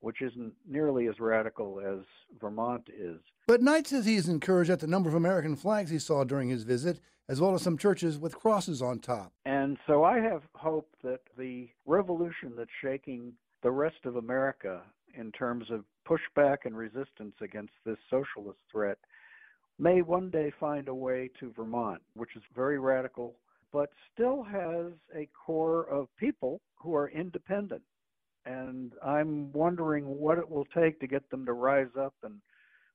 which 0.00 0.20
isn't 0.20 0.52
nearly 0.68 1.08
as 1.08 1.18
radical 1.18 1.80
as 1.80 2.04
Vermont 2.40 2.88
is. 2.94 3.18
But 3.46 3.62
Knight 3.62 3.86
says 3.86 4.04
he's 4.04 4.28
encouraged 4.28 4.70
at 4.70 4.80
the 4.80 4.86
number 4.86 5.08
of 5.08 5.14
American 5.14 5.56
flags 5.56 5.90
he 5.90 5.98
saw 5.98 6.24
during 6.24 6.50
his 6.50 6.64
visit, 6.64 7.00
as 7.28 7.40
well 7.40 7.54
as 7.54 7.62
some 7.62 7.78
churches 7.78 8.18
with 8.18 8.38
crosses 8.38 8.82
on 8.82 8.98
top. 8.98 9.32
And 9.46 9.78
so 9.86 10.04
I 10.04 10.18
have 10.18 10.42
hope 10.54 10.90
that 11.02 11.20
the 11.36 11.68
revolution 11.86 12.52
that's 12.56 12.70
shaking 12.82 13.32
the 13.62 13.70
rest 13.70 14.04
of 14.04 14.16
America 14.16 14.82
in 15.14 15.32
terms 15.32 15.66
of 15.70 15.84
pushback 16.06 16.58
and 16.64 16.76
resistance 16.76 17.34
against 17.40 17.72
this 17.84 17.98
socialist 18.10 18.58
threat 18.70 18.98
may 19.78 20.02
one 20.02 20.30
day 20.30 20.52
find 20.58 20.88
a 20.88 20.94
way 20.94 21.30
to 21.40 21.52
Vermont, 21.52 22.02
which 22.14 22.36
is 22.36 22.42
very 22.54 22.78
radical, 22.78 23.36
but 23.72 23.90
still 24.12 24.42
has 24.42 24.92
a 25.14 25.28
core 25.46 25.84
of 25.84 26.08
people 26.16 26.60
who 26.76 26.94
are 26.94 27.08
independent. 27.10 27.82
And 28.46 28.92
I'm 29.04 29.52
wondering 29.52 30.04
what 30.04 30.38
it 30.38 30.48
will 30.48 30.66
take 30.66 31.00
to 31.00 31.06
get 31.06 31.28
them 31.30 31.44
to 31.46 31.52
rise 31.52 31.94
up 31.98 32.14
and 32.22 32.40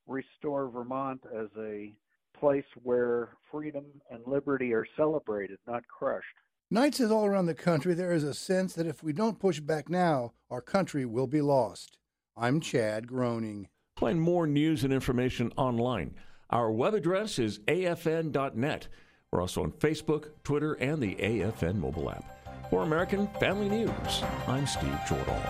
restore 0.07 0.69
Vermont 0.69 1.21
as 1.33 1.47
a 1.57 1.93
place 2.37 2.65
where 2.81 3.29
freedom 3.51 3.85
and 4.09 4.21
liberty 4.25 4.73
are 4.73 4.87
celebrated, 4.97 5.59
not 5.67 5.87
crushed. 5.87 6.25
Knight 6.71 6.95
says 6.95 7.11
all 7.11 7.25
around 7.25 7.45
the 7.45 7.53
country 7.53 7.93
there 7.93 8.13
is 8.13 8.23
a 8.23 8.33
sense 8.33 8.73
that 8.73 8.87
if 8.87 9.03
we 9.03 9.13
don't 9.13 9.39
push 9.39 9.59
back 9.59 9.89
now, 9.89 10.33
our 10.49 10.61
country 10.61 11.05
will 11.05 11.27
be 11.27 11.41
lost. 11.41 11.97
I'm 12.35 12.59
Chad 12.59 13.07
Groening. 13.07 13.67
Find 13.95 14.19
more 14.19 14.47
news 14.47 14.83
and 14.83 14.91
information 14.91 15.53
online. 15.55 16.15
Our 16.53 16.71
web 16.71 16.93
address 16.93 17.39
is 17.39 17.57
afn.net. 17.67 18.87
We're 19.31 19.41
also 19.41 19.63
on 19.63 19.71
Facebook, 19.71 20.27
Twitter, 20.43 20.73
and 20.75 21.01
the 21.01 21.15
AFN 21.15 21.77
mobile 21.77 22.11
app. 22.11 22.23
For 22.69 22.83
American 22.83 23.27
Family 23.39 23.67
News, 23.67 24.23
I'm 24.47 24.67
Steve 24.67 24.99
Jordahl. 25.07 25.41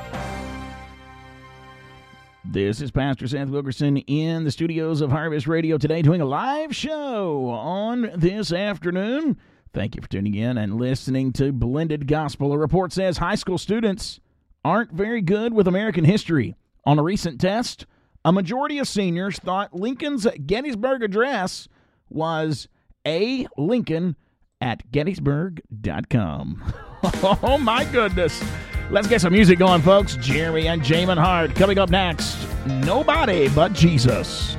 This 2.45 2.79
is 2.79 2.89
Pastor 2.89 3.27
Seth 3.27 3.50
Wilkerson 3.50 3.98
in 3.98 4.45
the 4.45 4.51
studios 4.51 5.01
of 5.01 5.12
Harvest 5.12 5.45
Radio 5.45 5.77
today, 5.77 6.01
doing 6.01 6.22
a 6.22 6.25
live 6.25 6.74
show 6.74 7.48
on 7.50 8.10
this 8.15 8.53
afternoon. 8.53 9.36
Thank 9.74 9.98
you 9.98 10.01
for 10.01 10.07
tuning 10.07 10.36
in 10.36 10.57
and 10.57 10.79
listening 10.79 11.33
to 11.33 11.51
Blended 11.51 12.07
Gospel. 12.07 12.53
A 12.53 12.57
report 12.57 12.93
says 12.93 13.17
high 13.17 13.36
school 13.36 13.57
students 13.57 14.22
aren't 14.63 14.93
very 14.93 15.22
good 15.22 15.53
with 15.53 15.67
American 15.67 16.05
history. 16.05 16.55
On 16.86 16.98
a 16.98 17.03
recent 17.03 17.41
test, 17.41 17.88
a 18.25 18.32
majority 18.32 18.80
of 18.80 18.88
seniors 18.88 19.38
thought 19.39 19.74
Lincoln's 19.74 20.27
Gettysburg 20.46 21.03
Address 21.03 21.68
was 22.10 22.68
a 23.06 23.48
Lincoln 23.58 24.15
at 24.62 24.89
Gettysburg.com. 24.92 26.74
oh 27.03 27.58
my 27.60 27.84
goodness. 27.86 28.42
Let's 28.89 29.08
get 29.08 29.22
some 29.22 29.34
music 29.34 29.60
going, 29.60 29.82
folks. 29.82 30.15
Jeremy 30.18 30.68
and 30.68 30.82
Jamin 30.82 31.18
Hart 31.18 31.56
coming 31.56 31.77
up 31.80 31.89
next. 31.89 32.38
Nobody 32.65 33.50
but 33.50 33.74
Jesus. 33.74 34.56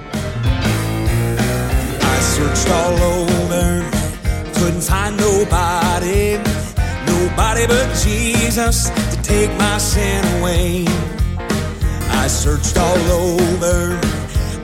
I 2.03 2.19
searched 2.21 2.69
all 2.71 2.99
over, 3.01 3.91
couldn't 4.55 4.83
find 4.83 5.17
nobody, 5.17 6.37
nobody 7.07 7.67
but 7.67 7.95
Jesus 7.97 8.91
to 8.91 9.23
take 9.23 9.51
my 9.57 9.79
sin 9.79 10.25
away. 10.41 10.85
I 12.15 12.27
searched 12.29 12.77
all 12.79 13.05
over, 13.11 14.01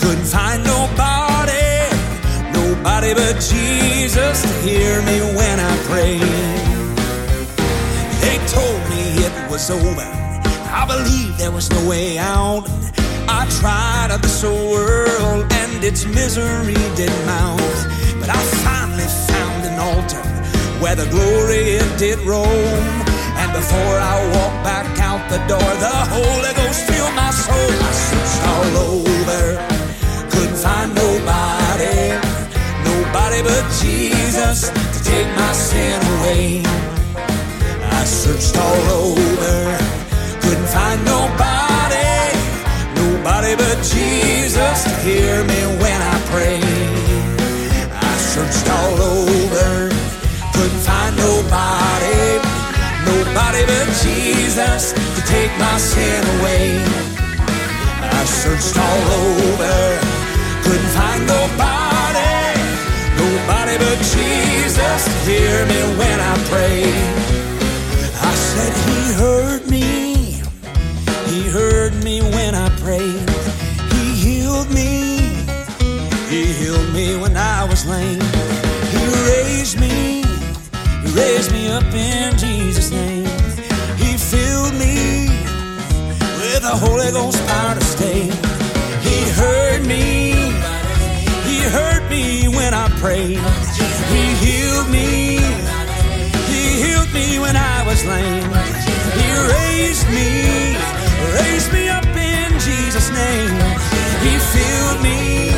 couldn't 0.01 0.25
find 0.25 0.65
nobody, 0.65 1.71
nobody 2.53 3.13
but 3.15 3.35
Jesus 3.41 4.43
to 4.43 4.55
hear 4.67 5.03
me 5.03 5.21
when 5.37 5.61
I 5.61 5.77
pray. 5.91 6.19
They 8.23 8.39
told 8.47 8.81
me 8.91 9.03
it 9.27 9.51
was 9.51 9.71
over. 9.71 10.07
I 10.73 10.87
believed 10.87 11.39
there 11.39 11.51
was 11.51 11.69
no 11.71 11.89
way 11.89 12.19
out. 12.19 12.65
I 13.29 13.47
tried 13.61 14.09
out 14.11 14.23
this 14.23 14.43
world 14.45 15.47
and 15.53 15.85
its 15.85 16.07
misery 16.07 16.75
did 16.97 17.13
mount. 17.27 17.61
But 18.21 18.31
I 18.31 18.41
finally 18.65 19.09
found 19.31 19.65
an 19.65 19.79
altar 19.79 20.25
where 20.81 20.97
the 20.97 21.09
glory 21.11 21.81
it 21.81 21.99
did 21.99 22.19
roam. 22.21 22.85
And 23.41 23.53
before 23.53 23.97
I 24.13 24.17
walked 24.35 24.63
back 24.65 24.87
out 25.01 25.23
the 25.31 25.39
door, 25.49 25.71
the 25.87 25.97
Holy 26.15 26.53
Ghost 26.55 26.90
I 27.19 27.31
searched 27.33 28.43
all 28.53 28.77
over, 28.91 29.43
couldn't 30.31 30.57
find 30.57 30.95
nobody, 30.95 32.15
nobody 32.85 33.43
but 33.43 33.65
Jesus 33.83 34.71
to 34.71 34.99
take 35.05 35.29
my 35.37 35.53
sin 35.53 36.01
away. 36.15 36.63
I 37.99 38.05
searched 38.05 38.57
all 38.57 38.87
over, 39.07 39.79
couldn't 40.43 40.69
find 40.69 41.05
nobody, 41.05 42.13
nobody 42.95 43.57
but 43.57 43.79
Jesus 43.83 44.85
to 44.85 44.95
hear 45.07 45.45
me 45.45 45.61
when 45.83 46.01
I 46.03 46.17
pray. 46.33 46.61
I 47.93 48.17
searched 48.33 48.69
all 48.71 48.97
over, 49.01 49.89
couldn't 50.55 50.83
find 50.89 51.17
nobody, 51.17 52.50
nobody 53.31 53.65
but 53.67 53.87
Jesus 54.03 54.93
to 54.93 55.21
take 55.27 55.53
my 55.59 55.79
sin 55.79 56.23
away. 56.39 56.83
I 58.03 58.25
searched 58.25 58.77
all 58.77 59.03
over, 59.23 59.77
couldn't 60.65 60.93
find 60.99 61.27
nobody, 61.27 62.59
nobody 63.23 63.77
but 63.79 63.99
Jesus 63.99 65.05
to 65.05 65.31
hear 65.31 65.67
me 65.67 65.81
when 65.99 66.19
I 66.21 66.35
pray. 66.51 66.83
I 68.21 68.35
said 68.35 68.73
he 68.89 69.13
heard 69.23 69.71
me. 69.71 70.43
He 71.31 71.49
heard 71.49 71.95
me 72.03 72.21
when 72.21 72.55
I 72.55 72.69
prayed. 72.81 73.31
He 73.93 74.15
healed 74.25 74.71
me. 74.73 75.19
He 76.29 76.53
healed 76.53 76.93
me 76.93 77.17
when 77.17 77.37
I 77.37 77.65
was 77.65 77.87
lame. 77.87 78.21
He 78.91 79.03
raised 79.31 79.79
me. 79.79 80.20
Raised 81.15 81.53
me 81.53 81.69
up 81.69 81.85
in 81.93 82.39
Jesus' 82.39 82.91
name. 82.91 83.27
He 83.97 84.17
filled 84.17 84.75
me 84.75 85.29
with 86.39 86.63
the 86.63 86.77
Holy 86.85 87.11
Ghost 87.11 87.45
power 87.47 87.75
to 87.75 87.85
stay. 87.85 88.31
He 89.03 89.19
heard 89.31 89.87
me. 89.87 90.33
He 91.49 91.59
heard 91.77 92.09
me 92.09 92.49
when 92.49 92.75
I 92.75 92.89
prayed. 93.01 93.41
He 94.13 94.25
healed 94.45 94.89
me. 94.89 95.39
He 96.53 96.63
healed 96.83 97.13
me 97.13 97.39
when 97.39 97.57
I 97.57 97.85
was 97.87 98.05
lame. 98.07 98.51
He 99.19 99.29
raised 99.55 100.07
me, 100.09 100.77
raised 101.35 101.73
me 101.73 101.89
up 101.89 102.07
in 102.07 102.59
Jesus' 102.61 103.11
name. 103.11 103.55
He 104.25 104.39
filled 104.55 105.03
me 105.03 105.51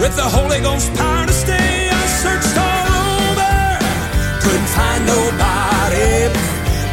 with 0.00 0.14
the 0.14 0.28
Holy 0.36 0.60
Ghost 0.60 0.94
power 0.94 1.26
to 1.26 1.32
stay. 1.32 1.90
I 1.90 2.06
searched 2.22 2.56
all 2.56 2.67
find 4.78 5.02
nobody, 5.06 6.10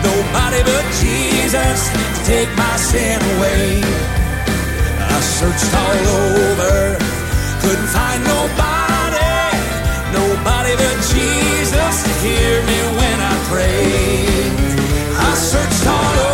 nobody 0.09 0.59
but 0.69 0.85
Jesus 1.03 1.79
to 2.15 2.19
take 2.33 2.51
my 2.57 2.75
sin 2.89 3.19
away. 3.33 3.65
I 5.15 5.17
searched 5.37 5.71
all 5.83 6.01
over, 6.25 6.75
couldn't 7.61 7.91
find 7.97 8.21
nobody, 8.35 9.37
nobody 10.19 10.73
but 10.81 10.97
Jesus 11.13 11.95
to 12.05 12.11
hear 12.25 12.53
me 12.69 12.79
when 12.99 13.17
I 13.33 13.35
pray. 13.51 13.85
I 15.29 15.31
searched 15.51 15.85
all 15.95 16.15
over, 16.19 16.24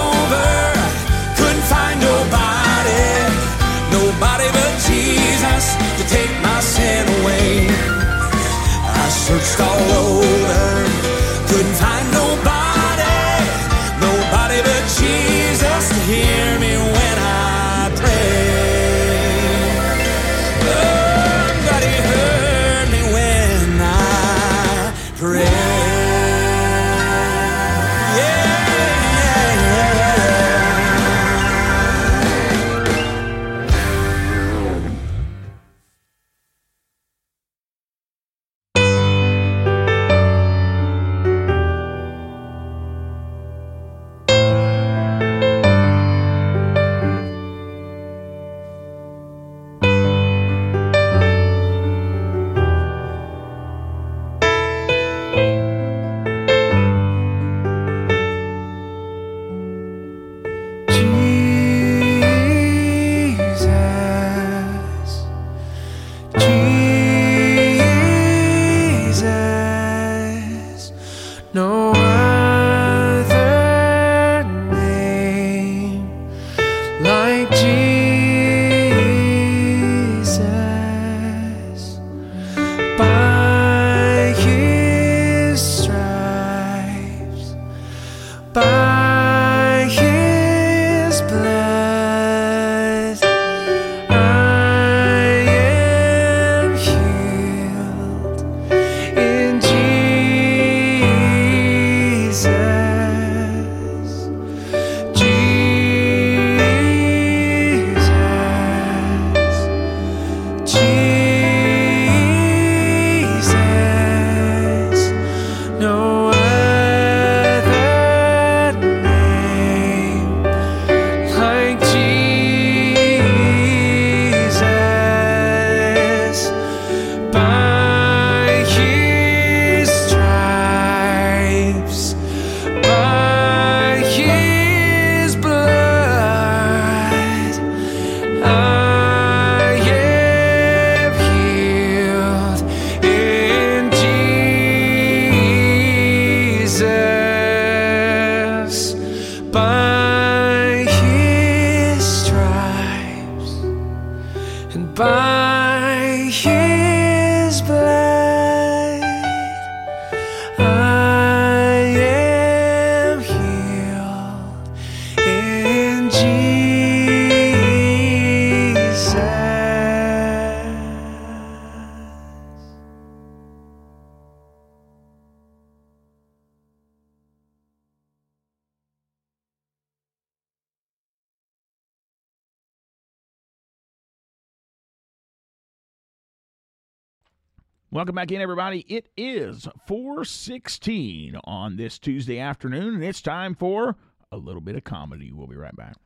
Welcome 187.93 188.15
back 188.15 188.31
in, 188.31 188.39
everybody. 188.39 188.85
It 188.87 189.09
is 189.17 189.67
416 189.85 191.35
on 191.43 191.75
this 191.75 191.99
Tuesday 191.99 192.39
afternoon, 192.39 192.93
and 192.93 193.03
it's 193.03 193.21
time 193.21 193.53
for 193.53 193.97
a 194.31 194.37
little 194.37 194.61
bit 194.61 194.77
of 194.77 194.85
comedy. 194.85 195.33
We'll 195.33 195.47
be 195.47 195.57
right 195.57 195.75
back. 195.75 195.97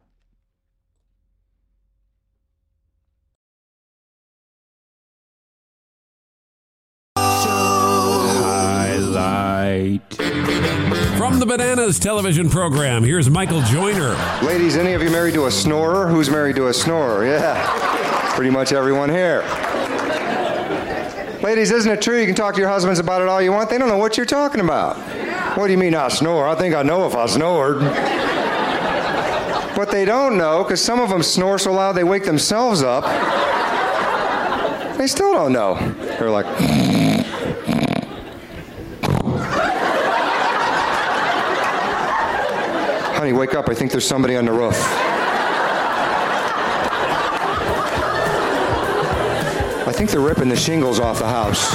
Highlight. 8.35 8.41
From 11.19 11.37
the 11.37 11.45
Bananas 11.45 11.99
television 11.99 12.49
program, 12.49 13.03
here's 13.03 13.29
Michael 13.29 13.61
Joyner. 13.61 14.15
Ladies, 14.41 14.75
any 14.75 14.93
of 14.93 15.03
you 15.03 15.11
married 15.11 15.35
to 15.35 15.45
a 15.45 15.51
snorer? 15.51 16.07
Who's 16.07 16.31
married 16.31 16.55
to 16.55 16.69
a 16.69 16.73
snorer? 16.73 17.27
Yeah. 17.27 18.31
Pretty 18.33 18.49
much 18.49 18.73
everyone 18.73 19.11
here. 19.11 19.43
Ladies, 21.45 21.69
isn't 21.69 21.91
it 21.91 22.01
true 22.01 22.19
you 22.19 22.25
can 22.25 22.33
talk 22.33 22.55
to 22.55 22.59
your 22.59 22.69
husbands 22.69 22.97
about 22.97 23.21
it 23.21 23.27
all 23.27 23.39
you 23.39 23.51
want? 23.51 23.69
They 23.69 23.77
don't 23.77 23.87
know 23.87 23.99
what 23.99 24.17
you're 24.17 24.25
talking 24.25 24.61
about. 24.61 24.97
What 25.55 25.67
do 25.67 25.73
you 25.73 25.77
mean 25.77 25.93
I 25.93 26.07
snore? 26.07 26.47
I 26.47 26.55
think 26.55 26.73
I 26.73 26.81
know 26.81 27.05
if 27.05 27.13
I 27.13 27.27
snored. 27.27 27.81
but 29.75 29.91
they 29.91 30.05
don't 30.05 30.39
know, 30.39 30.63
because 30.63 30.81
some 30.81 30.99
of 30.99 31.09
them 31.09 31.21
snore 31.21 31.59
so 31.59 31.71
loud 31.71 31.91
they 31.91 32.03
wake 32.03 32.23
themselves 32.25 32.81
up, 32.81 33.03
they 34.97 35.05
still 35.05 35.33
don't 35.33 35.53
know. 35.53 35.75
They're 36.17 36.31
like, 36.31 36.47
honey, 43.13 43.33
wake 43.33 43.53
up. 43.53 43.69
I 43.69 43.75
think 43.75 43.91
there's 43.91 44.07
somebody 44.07 44.35
on 44.35 44.45
the 44.45 44.51
roof. 44.51 45.14
I 49.87 49.91
think 49.91 50.09
they're 50.09 50.19
ripping 50.19 50.49
the 50.49 50.55
shingles 50.55 50.99
off 50.99 51.19
the 51.19 51.27
house. 51.27 51.71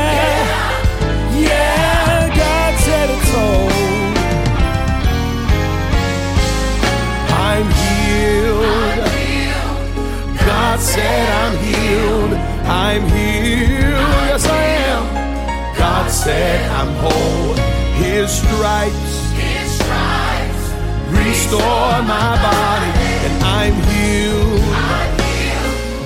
God 10.80 10.88
said 10.88 11.28
I'm 11.28 11.56
healed. 11.58 12.32
I'm 12.64 13.02
healed. 13.02 14.00
Yes, 14.32 14.46
I 14.46 14.62
am. 14.88 15.76
God 15.76 16.10
said 16.10 16.70
I'm 16.70 16.94
whole. 17.04 17.54
His 18.00 18.30
stripes, 18.32 19.12
His 19.36 19.72
stripes 19.76 20.64
restore 21.12 22.00
my 22.08 22.32
body, 22.40 22.92
and 23.26 23.44
I'm 23.44 23.76
healed 23.92 24.64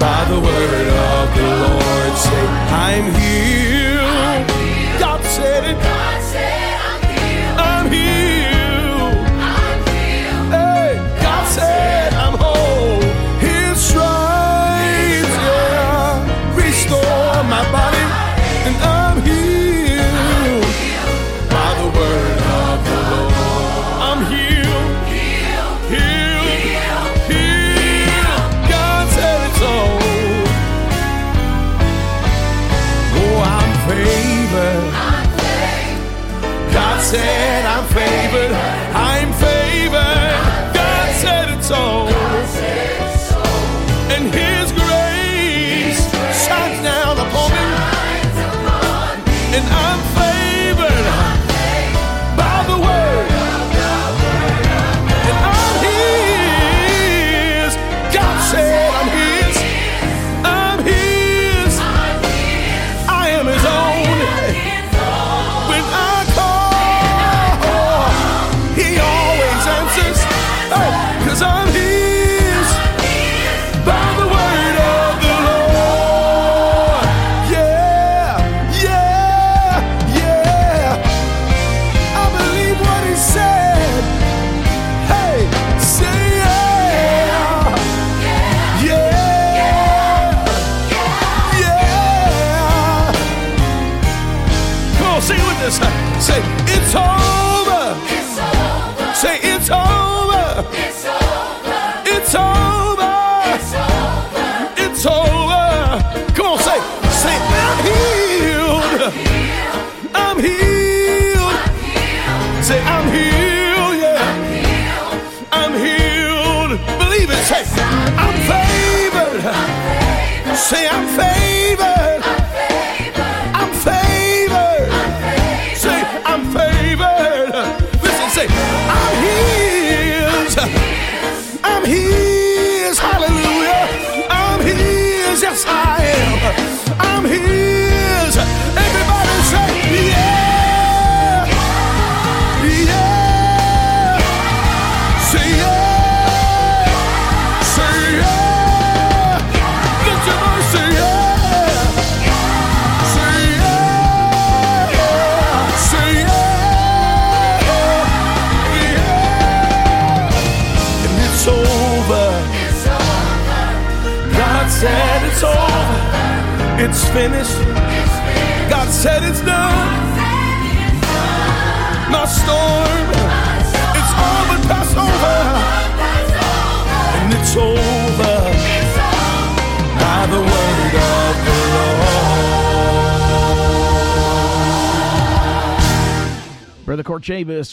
by 0.01 0.25
the 0.29 0.41
word 0.41 0.89
of 1.07 1.35
the 1.37 1.49
Lord. 1.63 2.13
Say, 2.19 2.47
I'm 2.75 3.07
healed. 3.15 4.99
God 4.99 5.23
said 5.23 5.71
it. 5.71 5.94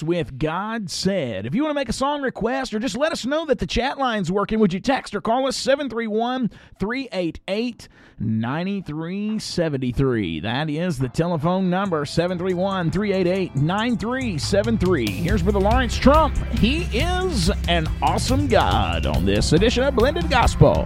With 0.04 0.40
God 0.40 0.90
Said. 0.90 1.46
If 1.46 1.56
you 1.56 1.64
want 1.64 1.72
to 1.72 1.80
make 1.80 1.90
a 1.90 1.94
song 1.94 2.22
request 2.22 2.74
or 2.74 2.80
just 2.80 2.98
let 2.98 3.12
us 3.12 3.26
know 3.26 3.46
that 3.46 3.60
the 3.60 3.68
chat 3.68 3.98
line's 3.98 4.32
working, 4.32 4.60
would 4.60 4.74
you 4.74 4.80
text 4.80 5.14
or 5.16 5.22
call 5.22 5.48
us 5.48 5.58
731 5.58 6.50
388 6.80 7.88
9373? 8.20 10.40
That 10.42 10.70
is 10.70 11.00
the 11.00 11.10
telephone 11.10 11.70
number 11.70 12.06
731 12.06 12.92
388 12.92 13.56
9373. 13.56 15.08
Here's 15.08 15.42
Brother 15.42 15.60
Lawrence 15.60 15.98
Trump. 15.98 16.38
He 16.54 16.84
is 16.98 17.50
an 17.68 17.88
awesome 18.02 18.48
God 18.48 19.06
on 19.06 19.26
this 19.26 19.52
edition 19.54 19.84
of 19.84 19.96
Blended 19.96 20.30
Gospel. 20.30 20.84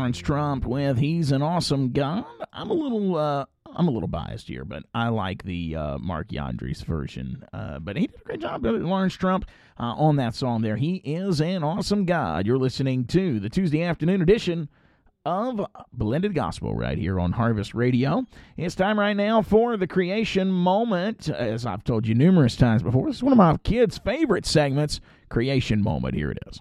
Lawrence 0.00 0.18
Trump 0.18 0.64
with 0.64 0.96
"He's 0.96 1.30
an 1.30 1.42
Awesome 1.42 1.92
God." 1.92 2.24
I'm 2.54 2.70
a 2.70 2.72
little, 2.72 3.18
uh, 3.18 3.44
I'm 3.66 3.86
a 3.86 3.90
little 3.90 4.08
biased 4.08 4.48
here, 4.48 4.64
but 4.64 4.82
I 4.94 5.08
like 5.08 5.42
the 5.42 5.76
uh, 5.76 5.98
Mark 5.98 6.28
Yandres 6.28 6.82
version. 6.82 7.44
Uh, 7.52 7.80
but 7.80 7.96
he 7.96 8.06
did 8.06 8.18
a 8.18 8.24
great 8.24 8.40
job, 8.40 8.62
Brother 8.62 8.78
Lawrence 8.78 9.12
Trump, 9.12 9.44
uh, 9.78 9.92
on 9.92 10.16
that 10.16 10.34
song. 10.34 10.62
There, 10.62 10.76
he 10.76 11.02
is 11.04 11.42
an 11.42 11.62
awesome 11.62 12.06
God. 12.06 12.46
You're 12.46 12.56
listening 12.56 13.04
to 13.08 13.40
the 13.40 13.50
Tuesday 13.50 13.82
afternoon 13.82 14.22
edition 14.22 14.70
of 15.26 15.66
Blended 15.92 16.34
Gospel 16.34 16.74
right 16.74 16.96
here 16.96 17.20
on 17.20 17.32
Harvest 17.32 17.74
Radio. 17.74 18.24
It's 18.56 18.74
time 18.74 18.98
right 18.98 19.12
now 19.12 19.42
for 19.42 19.76
the 19.76 19.86
creation 19.86 20.50
moment. 20.50 21.28
As 21.28 21.66
I've 21.66 21.84
told 21.84 22.06
you 22.06 22.14
numerous 22.14 22.56
times 22.56 22.82
before, 22.82 23.06
this 23.08 23.16
is 23.16 23.22
one 23.22 23.32
of 23.32 23.38
my 23.38 23.58
kids' 23.58 23.98
favorite 23.98 24.46
segments, 24.46 25.02
Creation 25.28 25.82
Moment. 25.82 26.14
Here 26.14 26.30
it 26.30 26.38
is. 26.46 26.58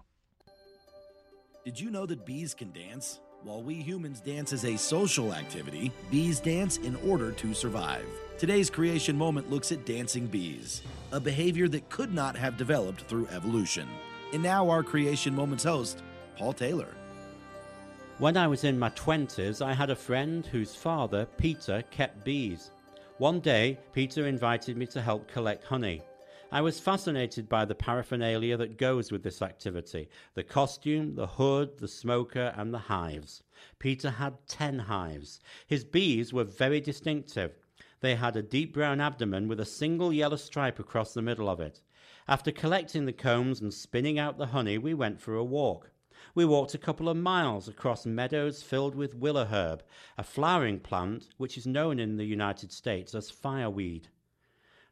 Did 1.64 1.80
you 1.80 1.90
know 1.90 2.06
that 2.06 2.26
bees 2.26 2.54
can 2.54 2.74
dance? 2.74 3.22
While 3.44 3.64
we 3.64 3.76
humans 3.76 4.20
dance 4.20 4.52
as 4.52 4.66
a 4.66 4.78
social 4.78 5.34
activity, 5.34 5.94
bees 6.12 6.42
dance 6.42 6.76
in 6.76 6.98
order 6.98 7.32
to 7.32 7.54
survive. 7.54 8.06
Today's 8.38 8.70
creation 8.70 9.18
moment 9.18 9.50
looks 9.50 9.72
at 9.72 9.86
dancing 9.86 10.28
bees, 10.28 10.82
a 11.14 11.22
behavior 11.22 11.70
that 11.70 11.88
could 11.90 12.14
not 12.14 12.36
have 12.36 12.58
developed 12.58 13.04
through 13.04 13.28
evolution. 13.28 13.88
And 14.34 14.44
now, 14.44 14.70
our 14.70 14.84
creation 14.84 15.34
moment's 15.34 15.64
host, 15.64 16.04
Paul 16.38 16.52
Taylor. 16.52 16.94
When 18.18 18.36
I 18.36 18.46
was 18.46 18.66
in 18.66 18.78
my 18.78 18.90
20s, 18.90 19.66
I 19.66 19.74
had 19.74 19.90
a 19.90 19.96
friend 19.96 20.46
whose 20.46 20.76
father, 20.76 21.26
Peter, 21.38 21.82
kept 21.92 22.26
bees. 22.26 22.72
One 23.20 23.40
day, 23.40 23.80
Peter 23.94 24.28
invited 24.28 24.76
me 24.76 24.86
to 24.88 25.02
help 25.02 25.32
collect 25.32 25.64
honey. 25.64 26.02
I 26.52 26.62
was 26.62 26.80
fascinated 26.80 27.48
by 27.48 27.66
the 27.66 27.76
paraphernalia 27.76 28.58
that 28.58 28.80
goes 28.80 29.12
with 29.12 29.22
this 29.22 29.40
activity 29.40 30.10
the 30.34 30.44
costume, 30.44 31.14
the 31.14 31.28
hood, 31.28 31.78
the 31.78 31.88
smoker, 31.88 32.56
and 32.58 32.74
the 32.74 32.80
hives. 32.90 33.44
Peter 33.78 34.10
had 34.10 34.48
10 34.48 34.80
hives. 34.80 35.40
His 35.68 35.84
bees 35.84 36.34
were 36.34 36.44
very 36.44 36.82
distinctive. 36.82 37.54
They 38.00 38.16
had 38.16 38.36
a 38.36 38.42
deep 38.42 38.74
brown 38.74 39.00
abdomen 39.00 39.48
with 39.48 39.60
a 39.60 39.66
single 39.66 40.12
yellow 40.12 40.38
stripe 40.38 40.80
across 40.80 41.14
the 41.14 41.22
middle 41.22 41.48
of 41.48 41.60
it. 41.60 41.82
After 42.28 42.52
collecting 42.52 43.06
the 43.06 43.14
combs 43.14 43.62
and 43.62 43.72
spinning 43.72 44.18
out 44.18 44.40
the 44.40 44.48
honey, 44.48 44.80
we 44.80 44.96
went 44.96 45.22
for 45.22 45.36
a 45.36 45.44
walk. 45.44 45.92
We 46.34 46.46
walked 46.46 46.74
a 46.74 46.80
couple 46.80 47.10
of 47.10 47.18
miles 47.18 47.68
across 47.68 48.08
meadows 48.08 48.64
filled 48.64 48.96
with 48.96 49.14
willow 49.14 49.46
herb, 49.46 49.84
a 50.18 50.24
flowering 50.24 50.80
plant 50.80 51.30
which 51.38 51.60
is 51.60 51.68
known 51.68 52.00
in 52.00 52.18
the 52.18 52.26
United 52.26 52.72
States 52.72 53.14
as 53.14 53.30
fireweed. 53.30 54.08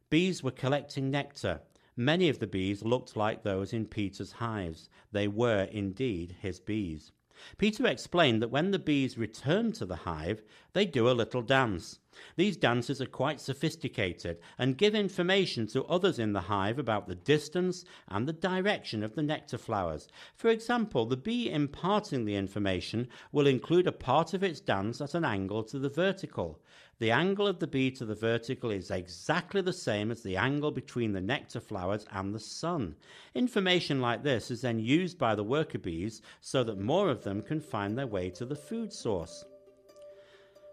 Bees 0.09 0.41
were 0.41 0.51
collecting 0.51 1.11
nectar. 1.11 1.59
Many 1.97 2.29
of 2.29 2.39
the 2.39 2.47
bees 2.47 2.81
looked 2.81 3.17
like 3.17 3.43
those 3.43 3.73
in 3.73 3.87
Peter's 3.87 4.31
hives. 4.33 4.89
They 5.11 5.27
were 5.27 5.63
indeed 5.63 6.37
his 6.39 6.61
bees. 6.61 7.11
Peter 7.57 7.85
explained 7.85 8.41
that 8.41 8.49
when 8.49 8.71
the 8.71 8.79
bees 8.79 9.17
return 9.17 9.71
to 9.73 9.85
the 9.85 9.97
hive, 9.97 10.41
they 10.73 10.85
do 10.85 11.09
a 11.09 11.11
little 11.11 11.41
dance. 11.41 11.99
These 12.35 12.57
dances 12.57 13.01
are 13.01 13.05
quite 13.05 13.39
sophisticated 13.39 14.39
and 14.57 14.77
give 14.77 14.95
information 14.95 15.67
to 15.67 15.85
others 15.85 16.17
in 16.19 16.33
the 16.33 16.41
hive 16.41 16.79
about 16.79 17.07
the 17.07 17.13
distance 17.13 17.85
and 18.07 18.27
the 18.27 18.33
direction 18.33 19.03
of 19.03 19.13
the 19.13 19.21
nectar 19.21 19.59
flowers. 19.59 20.07
For 20.35 20.49
example, 20.49 21.05
the 21.05 21.17
bee 21.17 21.51
imparting 21.51 22.25
the 22.25 22.35
information 22.35 23.07
will 23.31 23.45
include 23.45 23.85
a 23.85 23.91
part 23.91 24.33
of 24.33 24.41
its 24.41 24.61
dance 24.61 24.99
at 25.01 25.13
an 25.13 25.25
angle 25.25 25.63
to 25.65 25.77
the 25.77 25.89
vertical. 25.89 26.59
The 26.99 27.11
angle 27.11 27.45
of 27.45 27.59
the 27.59 27.67
bee 27.67 27.91
to 27.91 28.05
the 28.05 28.15
vertical 28.15 28.71
is 28.71 28.89
exactly 28.89 29.61
the 29.61 29.71
same 29.73 30.09
as 30.09 30.23
the 30.23 30.35
angle 30.35 30.71
between 30.71 31.13
the 31.13 31.21
nectar 31.21 31.59
flowers 31.59 32.07
and 32.11 32.33
the 32.33 32.39
sun. 32.39 32.95
Information 33.35 34.01
like 34.01 34.23
this 34.23 34.49
is 34.49 34.61
then 34.61 34.79
used 34.79 35.19
by 35.19 35.35
the 35.35 35.43
worker 35.43 35.77
bees 35.77 36.23
so 36.41 36.63
that 36.63 36.79
more 36.79 37.09
of 37.09 37.23
them 37.23 37.43
can 37.43 37.61
find 37.61 37.95
their 37.95 38.07
way 38.07 38.31
to 38.31 38.45
the 38.45 38.55
food 38.55 38.91
source. 38.91 39.45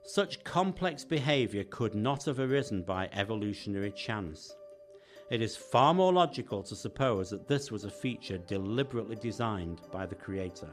Such 0.07 0.45
complex 0.45 1.05
behavior 1.05 1.65
could 1.65 1.95
not 1.95 2.25
have 2.25 2.41
arisen 2.41 2.83
by 2.83 3.11
evolutionary 3.13 3.93
chance. 3.93 4.55
It 5.31 5.43
is 5.43 5.57
far 5.57 5.93
more 5.93 6.13
logical 6.13 6.63
to 6.63 6.77
suppose 6.77 7.31
that 7.31 7.49
this 7.49 7.71
was 7.71 7.85
a 7.85 7.91
feature 7.91 8.39
deliberately 8.39 9.17
designed 9.17 9.83
by 9.91 10.07
the 10.07 10.15
Creator. 10.15 10.71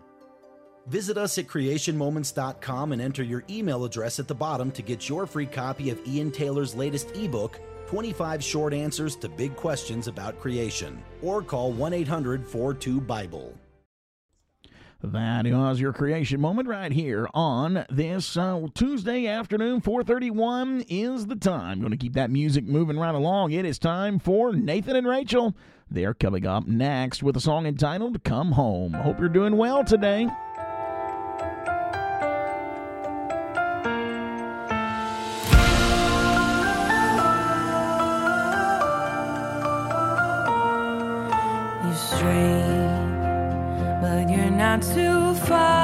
Visit 0.87 1.17
us 1.17 1.37
at 1.37 1.47
creationmoments.com 1.47 2.91
and 2.91 3.01
enter 3.01 3.23
your 3.23 3.43
email 3.49 3.85
address 3.85 4.19
at 4.19 4.27
the 4.27 4.35
bottom 4.35 4.71
to 4.71 4.81
get 4.81 5.07
your 5.07 5.25
free 5.25 5.45
copy 5.45 5.89
of 5.89 6.05
Ian 6.07 6.31
Taylor's 6.31 6.75
latest 6.75 7.15
ebook, 7.15 7.59
25 7.87 8.43
Short 8.43 8.73
Answers 8.73 9.15
to 9.17 9.29
Big 9.29 9.55
Questions 9.55 10.07
About 10.07 10.39
Creation, 10.39 11.03
or 11.21 11.41
call 11.41 11.71
1 11.71 11.93
800 11.93 12.45
42 12.47 13.01
Bible. 13.01 13.53
That 15.03 15.45
was 15.45 15.79
your 15.79 15.93
creation 15.93 16.39
moment 16.39 16.67
right 16.67 16.91
here 16.91 17.27
on 17.33 17.85
this 17.89 18.37
uh, 18.37 18.67
Tuesday 18.75 19.25
afternoon. 19.25 19.81
4:31 19.81 20.85
is 20.89 21.25
the 21.25 21.35
time. 21.35 21.79
Going 21.79 21.89
to 21.89 21.97
keep 21.97 22.13
that 22.13 22.29
music 22.29 22.65
moving 22.65 22.99
right 22.99 23.15
along. 23.15 23.51
It 23.51 23.65
is 23.65 23.79
time 23.79 24.19
for 24.19 24.53
Nathan 24.53 24.95
and 24.95 25.07
Rachel. 25.07 25.55
They're 25.89 26.13
coming 26.13 26.45
up 26.45 26.67
next 26.67 27.23
with 27.23 27.35
a 27.35 27.41
song 27.41 27.65
entitled 27.65 28.23
"Come 28.23 28.51
Home." 28.51 28.93
Hope 28.93 29.19
you're 29.19 29.27
doing 29.27 29.57
well 29.57 29.83
today. 29.83 30.27
Not 44.71 44.81
too 44.83 45.33
far. 45.47 45.80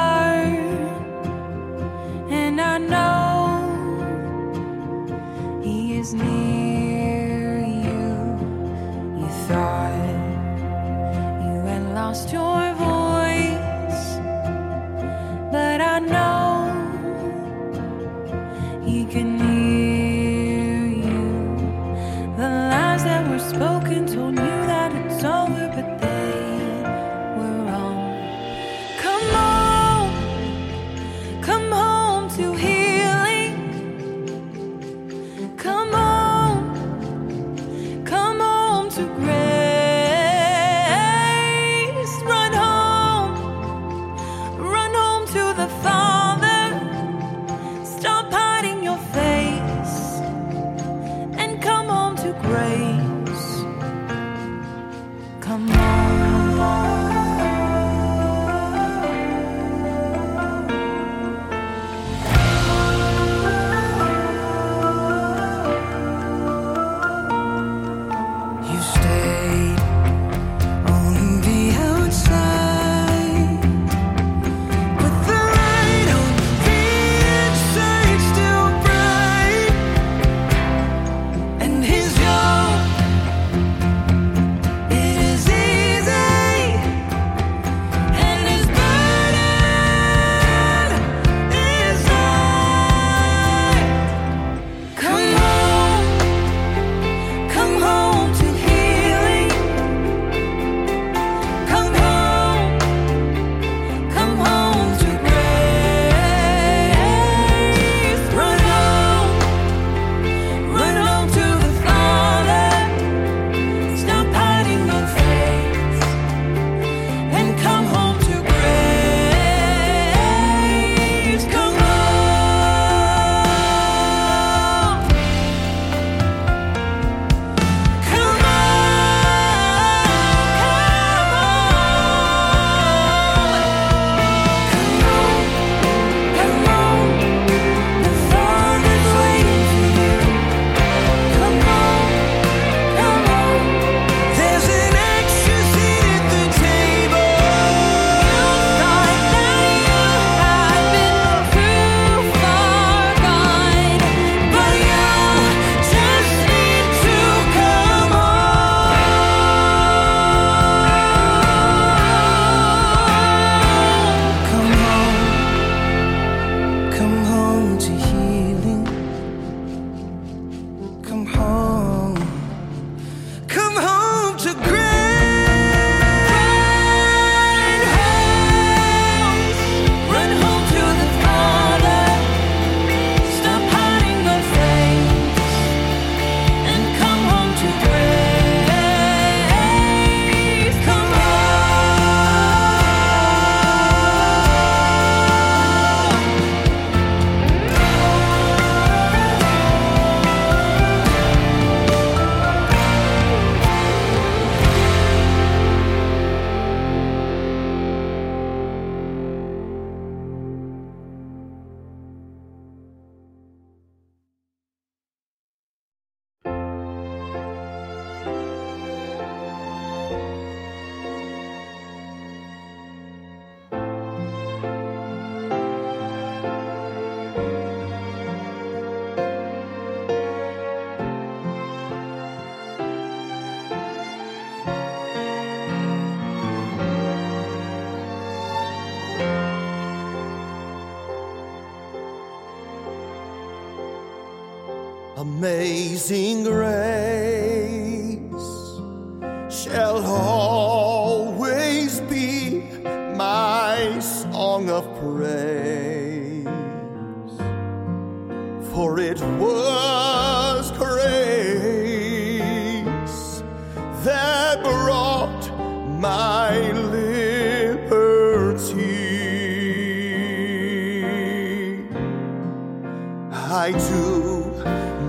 I 273.68 273.72
do 273.72 274.46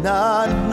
not 0.03 0.68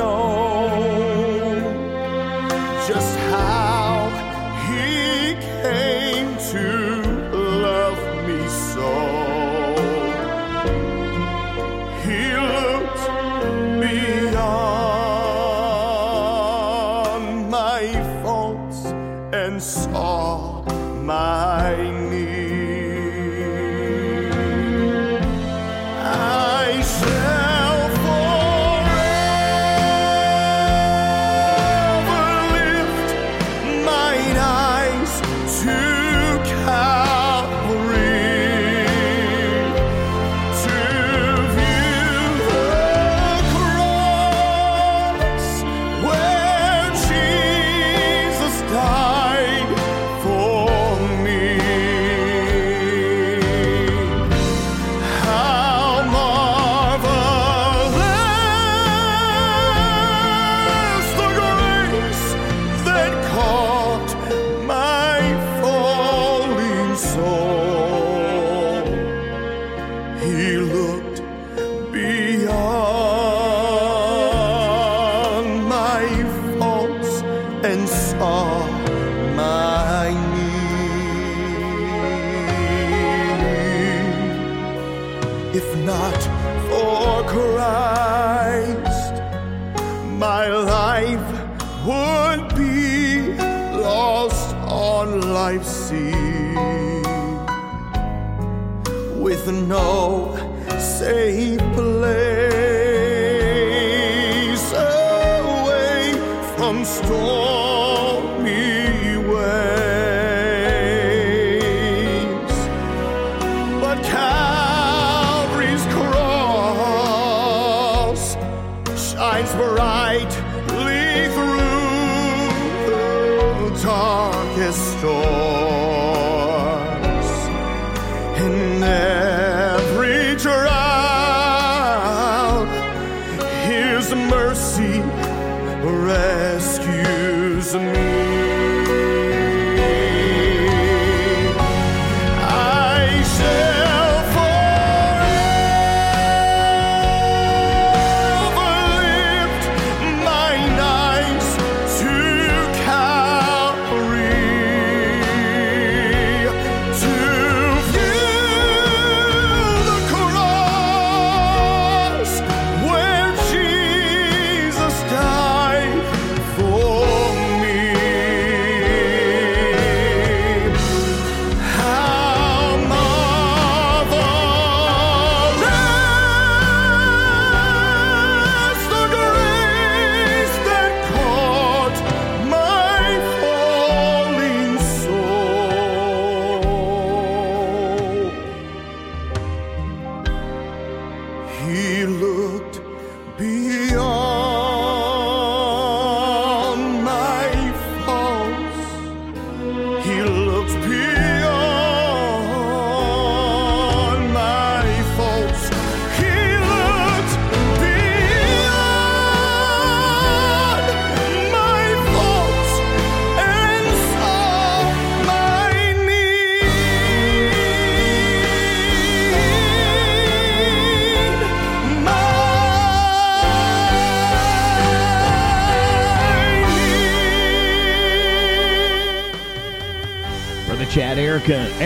rescues 137.77 137.99
me. 137.99 138.04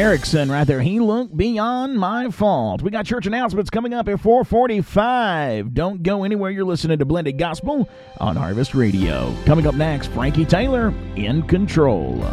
Erickson 0.09 0.49
right 0.51 0.65
there. 0.65 0.81
He 0.81 0.99
looked 0.99 1.37
beyond 1.37 1.99
my 1.99 2.31
fault. 2.31 2.81
We 2.81 2.89
got 2.89 3.05
church 3.05 3.27
announcements 3.27 3.69
coming 3.69 3.93
up 3.93 4.09
at 4.09 4.19
445. 4.19 5.75
Don't 5.75 6.01
go 6.01 6.23
anywhere. 6.23 6.49
You're 6.49 6.65
listening 6.65 6.97
to 6.97 7.05
Blended 7.05 7.37
Gospel 7.37 7.87
on 8.17 8.35
Harvest 8.35 8.73
Radio. 8.73 9.31
Coming 9.45 9.67
up 9.67 9.75
next, 9.75 10.07
Frankie 10.07 10.45
Taylor 10.45 10.95
in 11.15 11.43
control. 11.43 12.15
The 12.15 12.31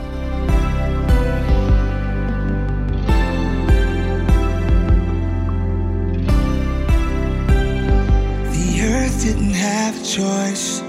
earth 8.85 9.23
didn't 9.23 9.53
have 9.53 10.01
a 10.01 10.03
choice 10.03 10.81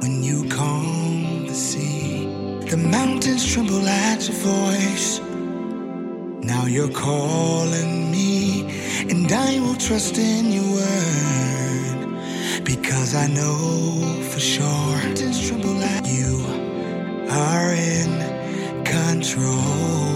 when 0.00 0.22
you 0.22 0.48
calmed 0.48 1.50
the 1.50 1.54
sea. 1.54 2.24
The 2.70 2.78
mountains 2.78 3.52
tremble 3.52 3.86
at 3.86 4.26
your 4.26 4.38
voice. 4.38 5.21
You're 6.72 6.88
calling 6.88 8.10
me, 8.10 8.62
and 9.10 9.30
I 9.30 9.60
will 9.60 9.74
trust 9.74 10.16
in 10.16 10.50
your 10.52 10.70
word 10.72 12.64
because 12.64 13.14
I 13.14 13.26
know 13.26 14.22
for 14.30 14.40
sure. 14.40 14.96
You 16.06 16.46
are 17.28 17.74
in 17.74 18.84
control. 18.86 20.11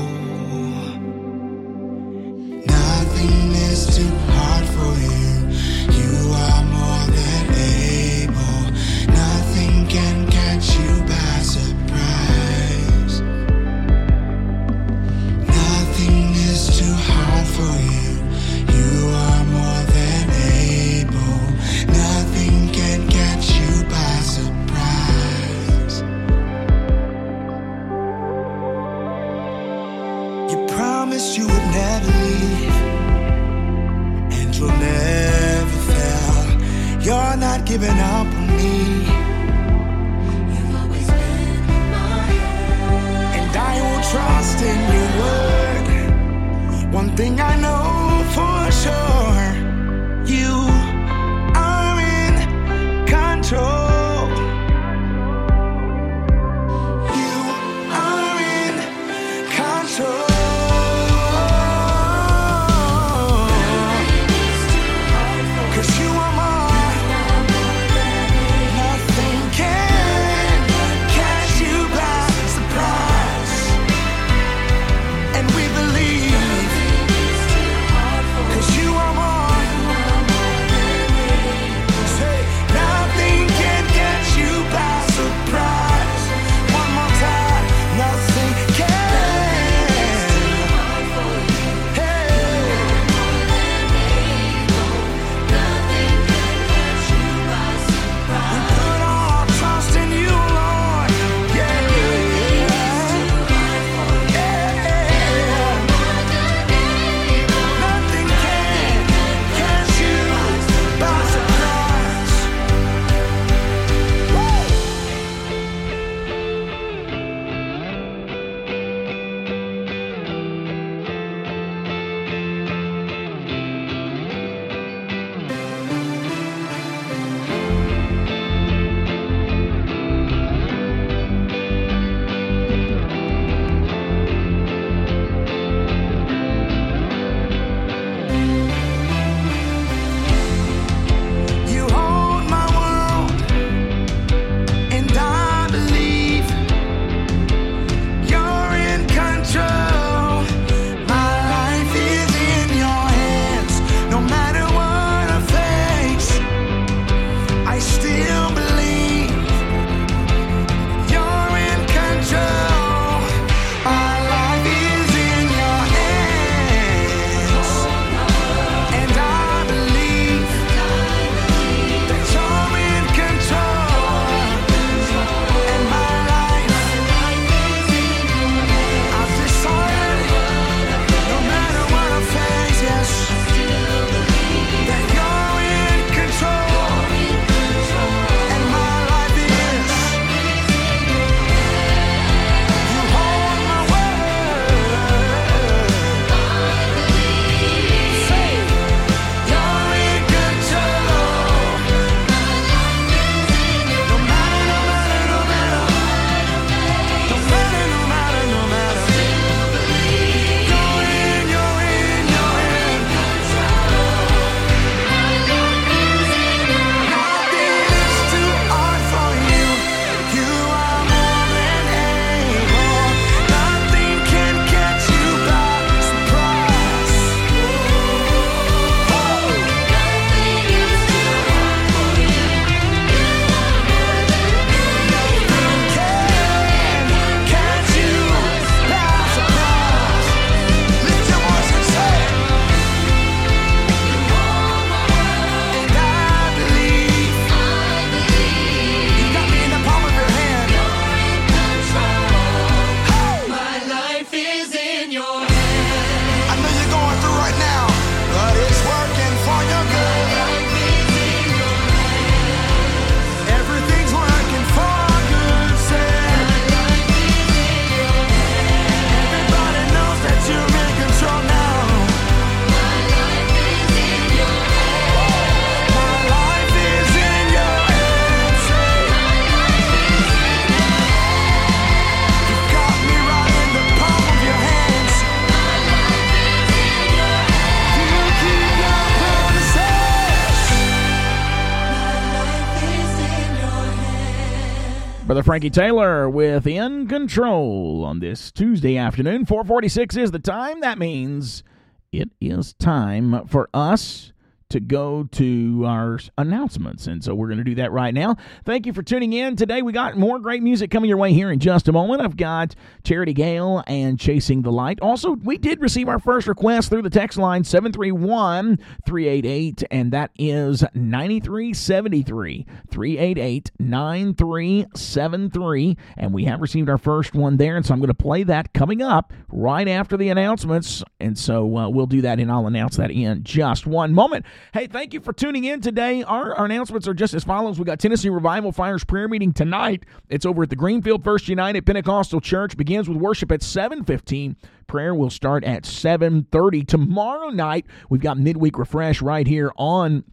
Brother 295.37 295.45
Frankie 295.45 295.69
Taylor 295.69 296.31
with 296.31 296.67
In 296.67 297.09
Control 297.09 298.07
on 298.07 298.21
this 298.21 298.51
Tuesday 298.51 298.97
afternoon. 298.97 299.45
446 299.45 300.17
is 300.17 300.31
the 300.31 300.39
time. 300.39 300.81
That 300.81 300.99
means 300.99 301.63
it 302.11 302.31
is 302.41 302.73
time 302.73 303.47
for 303.47 303.69
us 303.75 304.33
to 304.71 304.81
go 304.81 305.29
to 305.33 305.85
our 305.87 306.19
announcements. 306.37 307.07
And 307.07 307.23
so 307.23 307.35
we're 307.35 307.49
going 307.49 307.59
to 307.59 307.65
do 307.65 307.77
that 307.77 307.93
right 307.93 308.13
now. 308.13 308.37
Thank 308.65 308.87
you 308.87 308.93
for 308.93 309.03
tuning 309.03 309.33
in. 309.33 309.57
Today 309.57 309.83
we 309.83 309.93
got 309.93 310.17
more 310.17 310.39
great 310.39 310.63
music 310.63 310.91
coming 310.91 311.09
your 311.09 311.19
way 311.19 311.33
here 311.33 311.53
in 311.53 311.61
just 311.61 311.89
a 311.89 311.93
moment. 311.93 312.23
I've 312.23 312.37
got 312.37 312.75
Charity 313.05 313.33
Gayle 313.33 313.85
and 313.87 314.19
Chasing 314.19 314.63
the 314.63 314.73
Light. 314.73 314.99
Also, 315.01 315.37
we 315.37 315.59
did 315.59 315.81
receive 315.81 316.09
our 316.09 316.19
first 316.19 316.49
request 316.49 316.91
through 316.91 317.03
the 317.03 317.11
text 317.11 317.39
line 317.39 317.63
731 317.65 318.79
388, 319.05 319.85
and 319.91 320.13
that 320.13 320.31
is 320.39 320.83
9373 320.95 322.67
388 322.91 323.71
9373. 323.79 325.97
And 326.17 326.35
we 326.35 326.45
have 326.45 326.61
received 326.61 326.89
our 326.89 326.99
first 326.99 327.35
one 327.35 327.57
there. 327.57 327.77
And 327.77 327.87
so 327.87 327.95
I'm 327.95 328.01
going 328.01 328.09
to 328.09 328.15
play 328.15 328.43
that 328.45 328.73
coming 328.73 329.03
up 329.03 329.33
right 329.49 329.87
after 329.87 330.17
the 330.17 330.31
announcements. 330.31 331.05
And 331.21 331.39
so 331.39 331.77
uh, 331.77 331.89
we'll 331.89 332.07
do 332.07 332.23
that, 332.23 332.41
and 332.41 332.51
I'll 332.51 332.67
announce 332.67 332.97
that 332.97 333.11
in 333.11 333.45
just 333.45 333.87
one 333.87 334.13
moment. 334.13 334.45
Hey, 334.73 334.87
thank 334.87 335.15
you 335.15 335.21
for 335.21 335.33
tuning 335.33 335.65
in 335.65 335.81
today. 335.81 336.23
Our, 336.23 336.55
our 336.55 336.65
announcements 336.65 337.07
are 337.09 337.15
just 337.15 337.35
as 337.35 337.45
follows. 337.45 337.79
We 337.79 337.85
got 337.85 337.99
Tennessee 337.99 338.29
Revival 338.29 338.73
Fires 338.73 339.05
prayer 339.05 339.29
meeting 339.29 339.53
tonight. 339.53 340.05
It's 340.29 340.47
over 340.47 340.63
at 340.65 340.71
the 340.71 340.77
Greenfield 340.77 341.25
First 341.25 341.49
United 341.49 341.87
Pentecostal 341.87 342.41
Church. 342.41 342.77
Begins 342.77 343.09
with 343.09 343.19
worship 343.19 343.51
at 343.53 343.61
7:15. 343.61 344.57
Prayer 344.87 345.15
will 345.15 345.31
start 345.31 345.65
at 345.65 345.85
7:30 345.85 346.87
tomorrow 346.87 347.49
night. 347.49 347.87
We've 348.09 348.21
got 348.21 348.39
midweek 348.39 348.79
refresh 348.79 349.21
right 349.23 349.47
here 349.47 349.73
on 349.77 350.25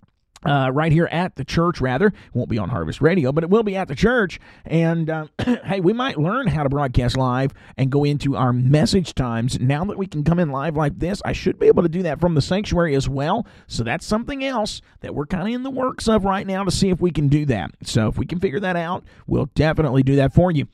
uh, 0.46 0.72
right 0.74 0.92
here 0.92 1.08
at 1.12 1.36
the 1.36 1.46
church, 1.46 1.82
rather. 1.82 2.14
Won't 2.34 2.50
be 2.50 2.58
on 2.58 2.70
Harvest 2.70 3.02
Radio, 3.02 3.32
but 3.32 3.44
it 3.44 3.50
will 3.50 3.64
be 3.64 3.76
at 3.76 3.88
the 3.88 3.96
church. 3.96 4.40
And 4.66 5.10
uh, 5.10 5.28
hey, 5.66 5.80
we 5.80 5.94
might 5.94 6.18
learn 6.18 6.48
how 6.48 6.64
to 6.64 6.70
broadcast 6.70 7.18
live 7.18 7.54
and 7.78 7.92
go 7.92 8.04
into 8.04 8.36
our 8.36 8.54
message 8.54 9.16
times. 9.16 9.60
Now 9.60 9.84
that 9.86 9.98
we 9.98 10.08
can 10.08 10.24
come 10.24 10.40
in 10.40 10.50
live 10.50 10.76
like 10.76 11.00
this, 11.00 11.22
I 11.26 11.34
should 11.34 11.60
be 11.60 11.68
able 11.68 11.84
to 11.84 11.90
do 11.90 12.04
that 12.04 12.20
from 12.20 12.36
the 12.36 12.42
sanctuary 12.42 12.96
as 12.96 13.08
well. 13.08 13.46
So 13.68 13.84
that's 13.84 14.06
something 14.06 14.44
else 14.44 14.82
that 15.02 15.16
we're 15.16 15.26
kind 15.26 15.48
of 15.48 15.54
in 15.54 15.64
the 15.64 15.72
works 15.72 16.08
of 16.08 16.26
right 16.26 16.46
now 16.46 16.64
to 16.64 16.72
see 16.72 16.90
if 16.90 17.02
we 17.02 17.12
can 17.12 17.28
do 17.28 17.46
that. 17.46 17.72
So 17.84 18.08
if 18.08 18.18
we 18.18 18.26
can 18.26 18.40
figure 18.40 18.60
that 18.60 18.76
out, 18.76 19.04
we'll 19.28 19.50
definitely 19.56 20.04
do 20.04 20.16
that 20.18 20.34
for 20.34 20.52
you. 20.52 20.68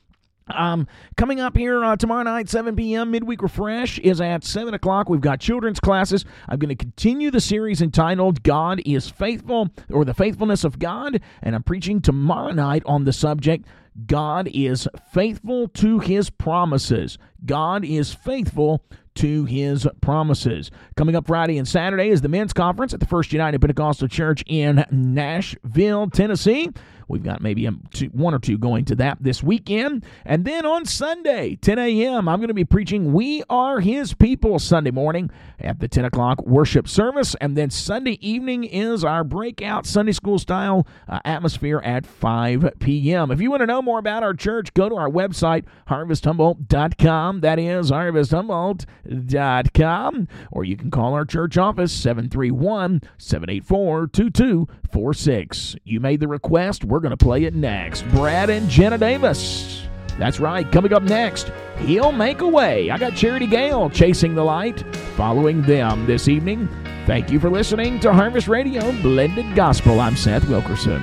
Um, 0.54 0.86
coming 1.16 1.40
up 1.40 1.56
here 1.56 1.84
uh, 1.84 1.96
tomorrow 1.96 2.22
night, 2.22 2.48
7 2.48 2.76
p.m., 2.76 3.10
Midweek 3.10 3.42
Refresh 3.42 3.98
is 3.98 4.20
at 4.20 4.44
7 4.44 4.74
o'clock. 4.74 5.08
We've 5.08 5.20
got 5.20 5.40
children's 5.40 5.80
classes. 5.80 6.24
I'm 6.48 6.58
going 6.58 6.68
to 6.68 6.74
continue 6.74 7.30
the 7.30 7.40
series 7.40 7.82
entitled 7.82 8.42
God 8.42 8.80
is 8.84 9.08
Faithful 9.08 9.70
or 9.90 10.04
the 10.04 10.14
Faithfulness 10.14 10.64
of 10.64 10.78
God. 10.78 11.20
And 11.42 11.54
I'm 11.54 11.62
preaching 11.62 12.00
tomorrow 12.00 12.52
night 12.52 12.82
on 12.86 13.04
the 13.04 13.12
subject 13.12 13.66
God 14.06 14.48
is 14.52 14.88
faithful 15.12 15.68
to 15.68 15.98
his 15.98 16.30
promises. 16.30 17.18
God 17.44 17.84
is 17.84 18.14
faithful 18.14 18.84
to 19.16 19.44
his 19.44 19.86
promises. 20.00 20.70
Coming 20.96 21.16
up 21.16 21.26
Friday 21.26 21.58
and 21.58 21.66
Saturday 21.66 22.08
is 22.08 22.20
the 22.20 22.28
men's 22.28 22.52
conference 22.52 22.94
at 22.94 23.00
the 23.00 23.06
First 23.06 23.32
United 23.32 23.60
Pentecostal 23.60 24.08
Church 24.08 24.44
in 24.46 24.84
Nashville, 24.90 26.08
Tennessee. 26.08 26.70
We've 27.10 27.22
got 27.22 27.42
maybe 27.42 27.68
two, 27.92 28.06
one 28.06 28.34
or 28.34 28.38
two 28.38 28.56
going 28.56 28.84
to 28.86 28.94
that 28.96 29.18
this 29.20 29.42
weekend. 29.42 30.04
And 30.24 30.44
then 30.44 30.64
on 30.64 30.84
Sunday, 30.84 31.56
10 31.56 31.78
a.m., 31.78 32.28
I'm 32.28 32.38
going 32.38 32.48
to 32.48 32.54
be 32.54 32.64
preaching 32.64 33.12
We 33.12 33.42
Are 33.50 33.80
His 33.80 34.14
People 34.14 34.58
Sunday 34.58 34.92
morning 34.92 35.30
at 35.58 35.80
the 35.80 35.88
10 35.88 36.04
o'clock 36.04 36.46
worship 36.46 36.86
service. 36.88 37.34
And 37.40 37.56
then 37.56 37.70
Sunday 37.70 38.18
evening 38.26 38.64
is 38.64 39.04
our 39.04 39.24
breakout 39.24 39.86
Sunday 39.86 40.12
school 40.12 40.38
style 40.38 40.86
uh, 41.08 41.20
atmosphere 41.24 41.80
at 41.84 42.06
5 42.06 42.74
p.m. 42.78 43.30
If 43.30 43.40
you 43.40 43.50
want 43.50 43.62
to 43.62 43.66
know 43.66 43.82
more 43.82 43.98
about 43.98 44.22
our 44.22 44.34
church, 44.34 44.72
go 44.74 44.88
to 44.88 44.94
our 44.94 45.10
website, 45.10 45.64
harvesthumboldt.com. 45.88 47.40
That 47.40 47.58
is 47.58 47.90
harvesthumboldt.com. 47.90 50.28
Or 50.52 50.64
you 50.64 50.76
can 50.76 50.90
call 50.90 51.14
our 51.14 51.24
church 51.24 51.56
office, 51.58 51.92
731 51.92 53.02
784 53.18 54.06
2246. 54.06 55.76
You 55.84 56.00
made 56.00 56.20
the 56.20 56.28
request. 56.28 56.84
We're 56.84 56.99
going 57.00 57.16
to 57.16 57.16
play 57.16 57.44
it 57.44 57.54
next. 57.54 58.02
Brad 58.10 58.50
and 58.50 58.68
Jenna 58.68 58.98
Davis. 58.98 59.86
That's 60.18 60.38
right. 60.38 60.70
Coming 60.70 60.92
up 60.92 61.02
next, 61.02 61.50
He'll 61.78 62.12
Make 62.12 62.42
a 62.42 62.48
Way. 62.48 62.90
I 62.90 62.98
got 62.98 63.14
Charity 63.14 63.46
Gayle 63.46 63.88
chasing 63.90 64.34
the 64.34 64.44
light, 64.44 64.84
following 65.16 65.62
them 65.62 66.06
this 66.06 66.28
evening. 66.28 66.68
Thank 67.06 67.30
you 67.30 67.40
for 67.40 67.48
listening 67.50 67.98
to 68.00 68.12
Harvest 68.12 68.46
Radio 68.46 68.92
Blended 69.00 69.54
Gospel. 69.54 69.98
I'm 69.98 70.16
Seth 70.16 70.46
Wilkerson. 70.48 71.02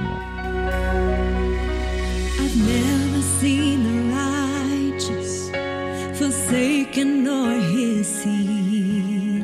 I've 2.40 2.56
never 2.56 3.22
seen 3.22 3.84
the 3.84 4.16
righteous 4.16 5.50
forsaken 6.20 7.24
nor 7.24 7.52
his 7.54 8.08
seed 8.08 9.44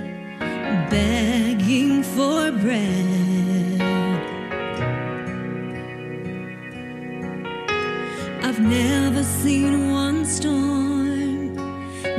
begging 0.90 2.04
for 2.04 2.52
bread. 2.52 3.23
I've 8.54 8.62
never 8.62 9.24
seen 9.24 9.90
one 9.90 10.26
storm 10.26 11.56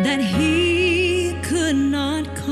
that 0.03 0.21
he 0.21 1.33
could 1.45 1.77
not 1.77 2.27
calm 2.35 2.44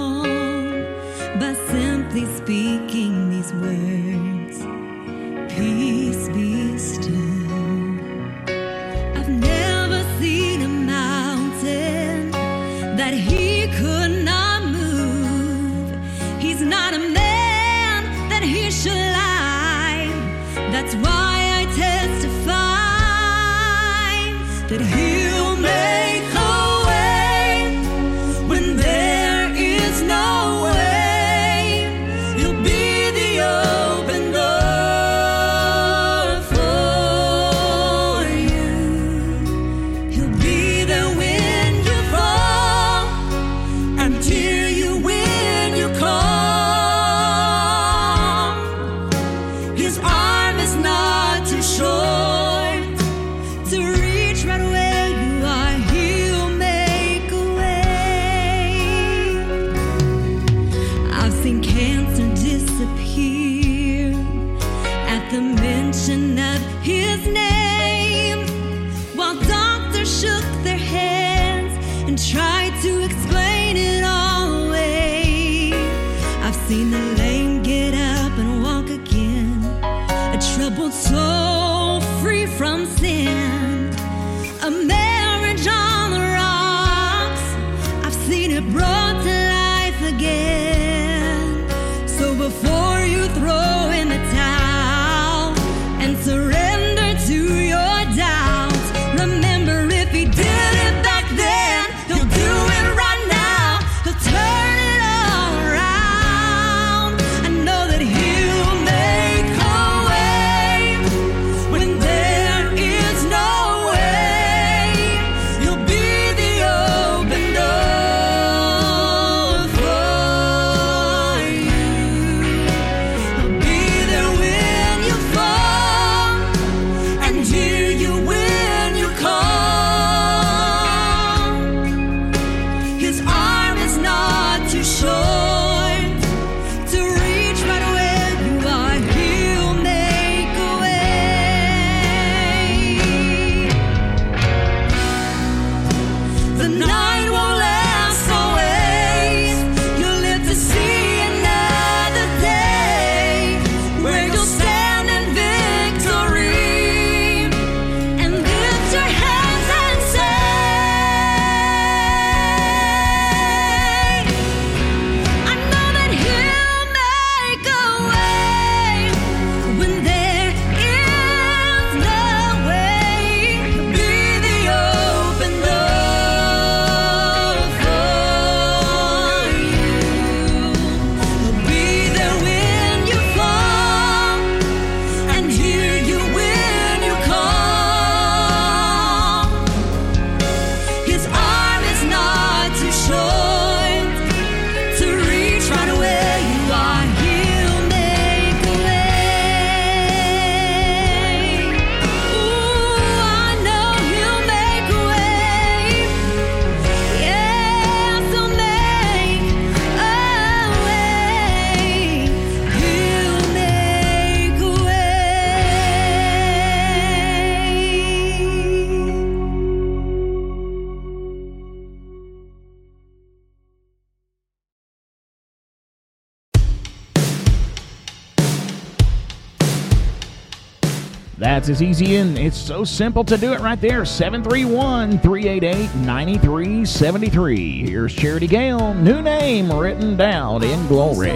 is 231.72 231.82
easy 231.82 232.16
and 232.16 232.38
it's 232.38 232.58
so 232.58 232.84
simple 232.84 233.24
to 233.24 233.38
do 233.38 233.54
it 233.54 233.60
right 233.60 233.80
there. 233.80 234.04
731 234.04 235.18
388 235.20 235.94
9373. 236.04 237.88
Here's 237.88 238.14
Charity 238.14 238.46
Gayle, 238.46 238.92
new 238.94 239.22
name 239.22 239.72
written 239.72 240.16
down 240.16 240.62
in 240.62 240.86
glory. 240.86 241.30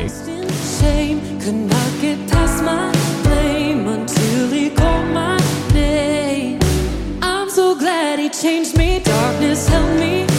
i'm 7.23 7.49
so 7.49 7.75
glad 7.75 8.19
he 8.19 8.29
changed 8.29 8.77
me, 8.77 9.01
darkness 9.01 9.67
held 9.69 9.99
me. 9.99 10.36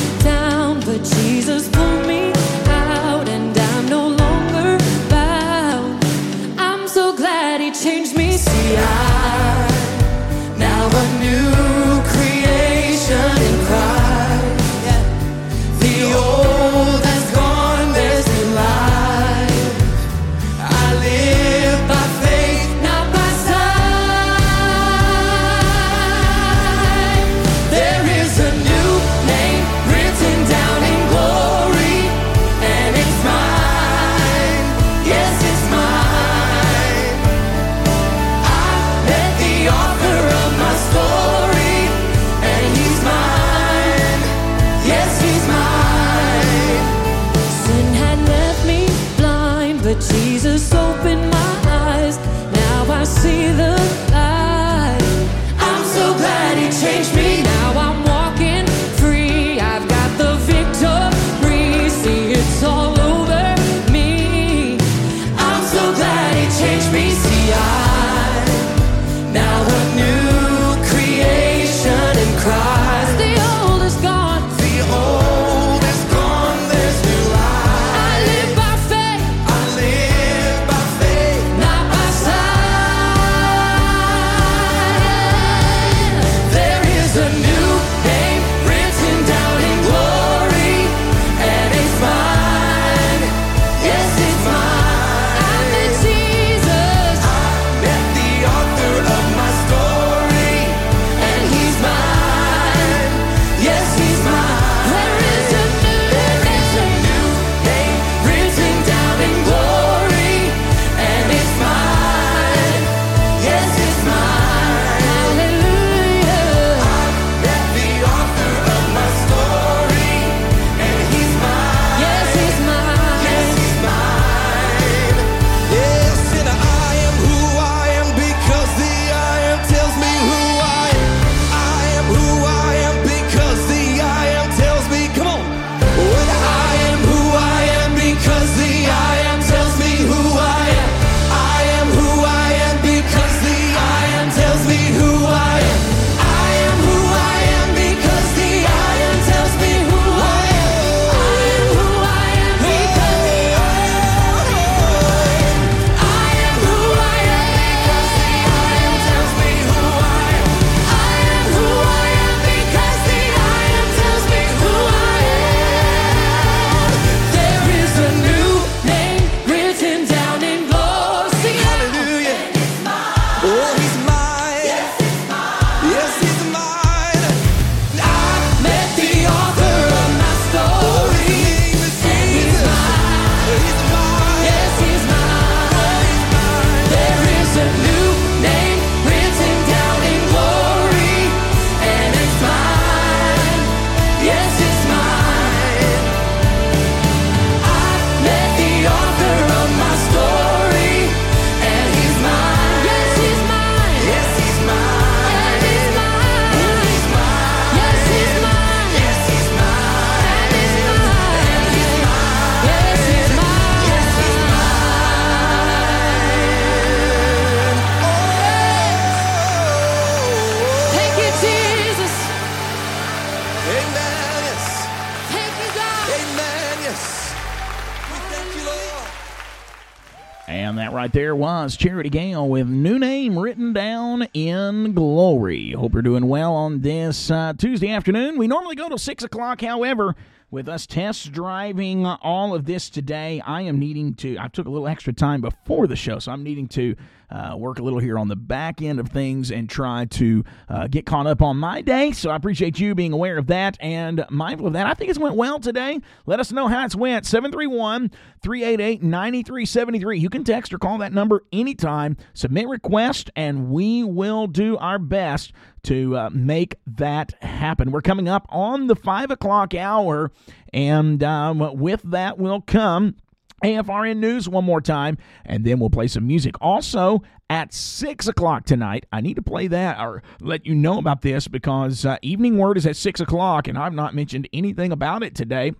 Tuesday 237.53 237.89
afternoon. 237.89 238.37
We 238.37 238.47
normally 238.47 238.75
go 238.75 238.89
to 238.89 238.97
6 238.97 239.23
o'clock, 239.23 239.61
however, 239.61 240.15
with 240.49 240.67
us 240.69 240.85
test 240.85 241.31
driving 241.31 242.05
all 242.05 242.53
of 242.53 242.65
this 242.65 242.89
today. 242.89 243.41
I 243.45 243.61
am 243.61 243.79
needing 243.79 244.13
to, 244.15 244.37
I 244.39 244.47
took 244.47 244.65
a 244.65 244.69
little 244.69 244.87
extra 244.87 245.13
time 245.13 245.41
before 245.41 245.87
the 245.87 245.95
show, 245.95 246.19
so 246.19 246.31
I'm 246.31 246.43
needing 246.43 246.67
to 246.69 246.95
uh, 247.29 247.55
work 247.57 247.79
a 247.79 247.83
little 247.83 247.99
here 247.99 248.17
on 248.17 248.27
the 248.27 248.35
back 248.35 248.81
end 248.81 248.99
of 248.99 249.09
things 249.09 249.51
and 249.51 249.69
try 249.69 250.05
to 250.05 250.43
uh, 250.69 250.87
get 250.87 251.05
caught 251.05 251.27
up 251.27 251.41
on 251.41 251.57
my 251.57 251.81
day. 251.81 252.11
So 252.11 252.29
I 252.29 252.35
appreciate 252.35 252.79
you 252.79 252.95
being 252.95 253.13
aware 253.13 253.37
of 253.37 253.47
that 253.47 253.77
and 253.79 254.25
mindful 254.29 254.67
of 254.67 254.73
that. 254.73 254.87
I 254.87 254.93
think 254.93 255.09
it's 255.09 255.19
went 255.19 255.35
well 255.35 255.59
today. 255.59 255.99
Let 256.25 256.39
us 256.39 256.51
know 256.51 256.67
how 256.67 256.85
it's 256.85 256.95
went. 256.95 257.25
731 257.25 258.11
388 258.41 259.03
9373. 259.03 260.19
You 260.19 260.29
can 260.29 260.43
text 260.43 260.73
or 260.73 260.77
call 260.77 260.97
that 260.99 261.13
number 261.13 261.43
anytime. 261.51 262.17
Submit 262.33 262.67
request, 262.67 263.29
and 263.35 263.69
we 263.69 264.03
will 264.03 264.47
do 264.47 264.77
our 264.77 264.99
best 264.99 265.51
to 265.83 266.17
uh, 266.17 266.29
make 266.31 266.75
that 266.85 267.33
happen. 267.41 267.91
We're 267.91 268.01
coming 268.01 268.27
up 268.27 268.45
on 268.49 268.87
the 268.87 268.95
five 268.95 269.31
o'clock 269.31 269.73
hour, 269.73 270.31
and 270.73 271.23
um, 271.23 271.77
with 271.77 272.01
that 272.03 272.37
will 272.37 272.61
come 272.61 273.15
AFRN 273.63 274.17
News 274.17 274.47
one 274.47 274.65
more 274.65 274.81
time, 274.81 275.17
and 275.45 275.65
then 275.65 275.79
we'll 275.79 275.89
play 275.89 276.07
some 276.07 276.27
music. 276.27 276.55
Also, 276.61 277.23
at 277.49 277.73
6 277.73 278.27
o'clock 278.27 278.65
tonight, 278.65 279.05
I 279.11 279.21
need 279.21 279.35
to 279.35 279.41
play 279.41 279.67
that 279.67 279.99
or 279.99 280.21
let 280.41 280.65
you 280.65 280.75
know 280.75 280.99
about 280.99 281.21
this 281.21 281.47
because 281.47 282.05
uh, 282.05 282.17
Evening 282.21 282.57
Word 282.57 282.77
is 282.77 282.85
at 282.85 282.95
6 282.95 283.19
o'clock, 283.19 283.67
and 283.67 283.77
I've 283.77 283.93
not 283.93 284.13
mentioned 284.13 284.47
anything 284.53 284.91
about 284.91 285.23
it 285.23 285.33
today. 285.33 285.73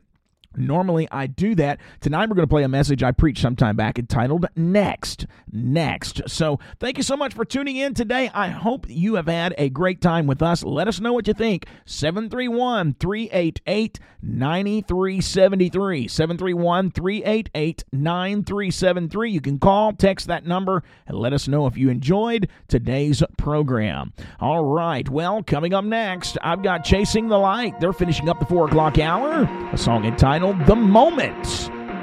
Normally, 0.58 1.08
I 1.12 1.28
do 1.28 1.56
that. 1.56 1.80
Tonight, 2.02 2.30
we're 2.30 2.36
going 2.36 2.48
to 2.48 2.54
play 2.54 2.64
a 2.64 2.68
message 2.68 3.04
I 3.04 3.12
preached 3.12 3.42
sometime 3.42 3.76
back 3.76 4.00
entitled 4.00 4.48
Next. 4.56 5.28
Next. 5.52 6.22
So, 6.28 6.60
thank 6.80 6.98
you 6.98 7.04
so 7.04 7.16
much 7.16 7.34
for 7.34 7.46
tuning 7.46 7.78
in 7.78 7.94
today. 7.94 8.30
I 8.34 8.50
hope 8.50 8.86
you 8.90 9.16
have 9.16 9.28
had 9.28 9.54
a 9.58 9.70
great 9.70 10.02
time 10.02 10.28
with 10.28 10.42
us. 10.42 10.64
Let 10.64 10.88
us 10.88 11.00
know 11.00 11.14
what 11.14 11.28
you 11.28 11.34
think. 11.34 11.68
731 11.86 12.96
388 13.00 14.00
9373. 14.22 16.08
731 16.08 16.92
388 16.92 17.84
9373. 17.92 19.32
You 19.32 19.42
can 19.42 19.60
call, 19.60 19.94
text 19.94 20.28
that 20.28 20.46
number, 20.46 20.84
and 21.06 21.18
let 21.18 21.34
us 21.34 21.48
know 21.48 21.68
if 21.68 21.78
you 21.78 21.90
enjoyed 21.90 22.50
today's 22.68 23.22
program. 23.38 24.14
All 24.40 24.66
right. 24.66 25.08
Well, 25.08 25.44
coming 25.44 25.74
up 25.74 25.86
next, 25.86 26.38
I've 26.42 26.64
got 26.64 26.84
Chasing 26.84 27.28
the 27.28 27.38
Light. 27.38 27.80
They're 27.80 27.94
finishing 27.94 28.30
up 28.30 28.40
the 28.40 28.46
4 28.46 28.68
o'clock 28.68 28.98
hour. 28.98 29.44
A 29.72 29.78
song 29.78 30.06
entitled 30.06 30.47
The 30.54 30.76
Moment. 30.76 31.44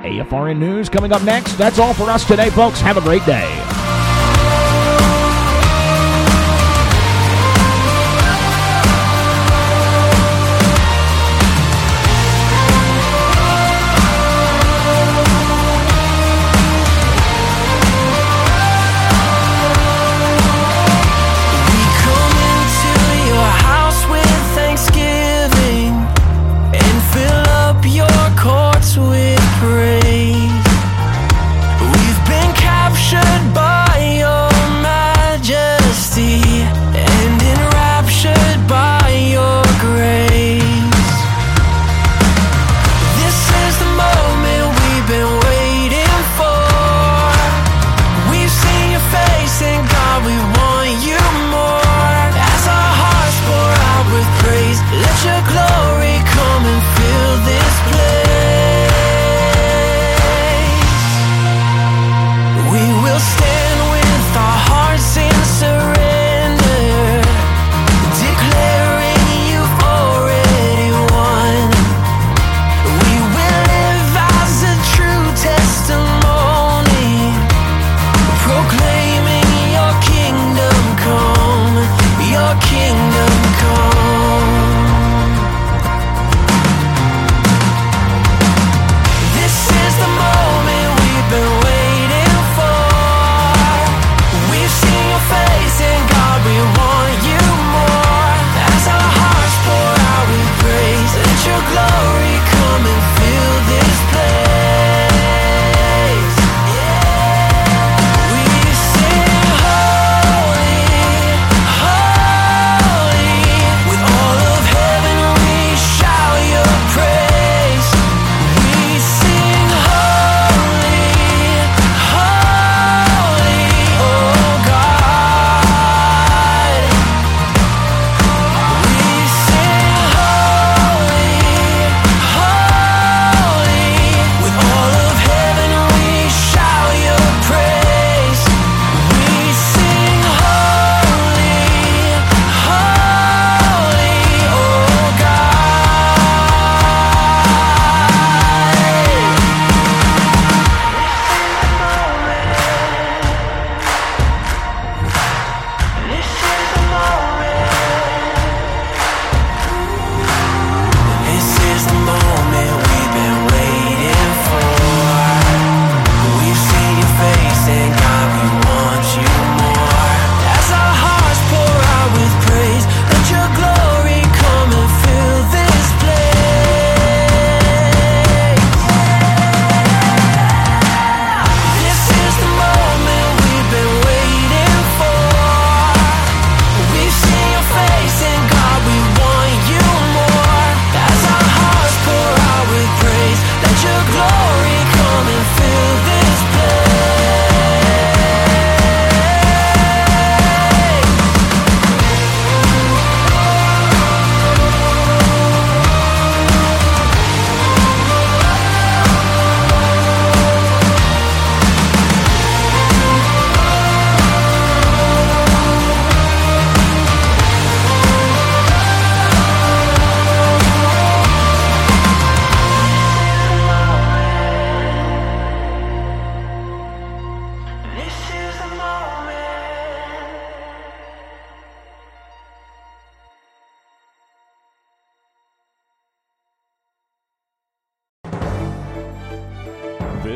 AFRN 0.05 0.59
News 0.59 0.89
coming 0.89 1.13
up 1.13 1.23
next. 1.23 1.57
That's 1.57 1.79
all 1.79 1.95
for 1.95 2.11
us 2.11 2.27
today, 2.27 2.51
folks. 2.51 2.81
Have 2.81 2.97
a 2.97 3.01
great 3.01 3.25
day. 3.25 4.04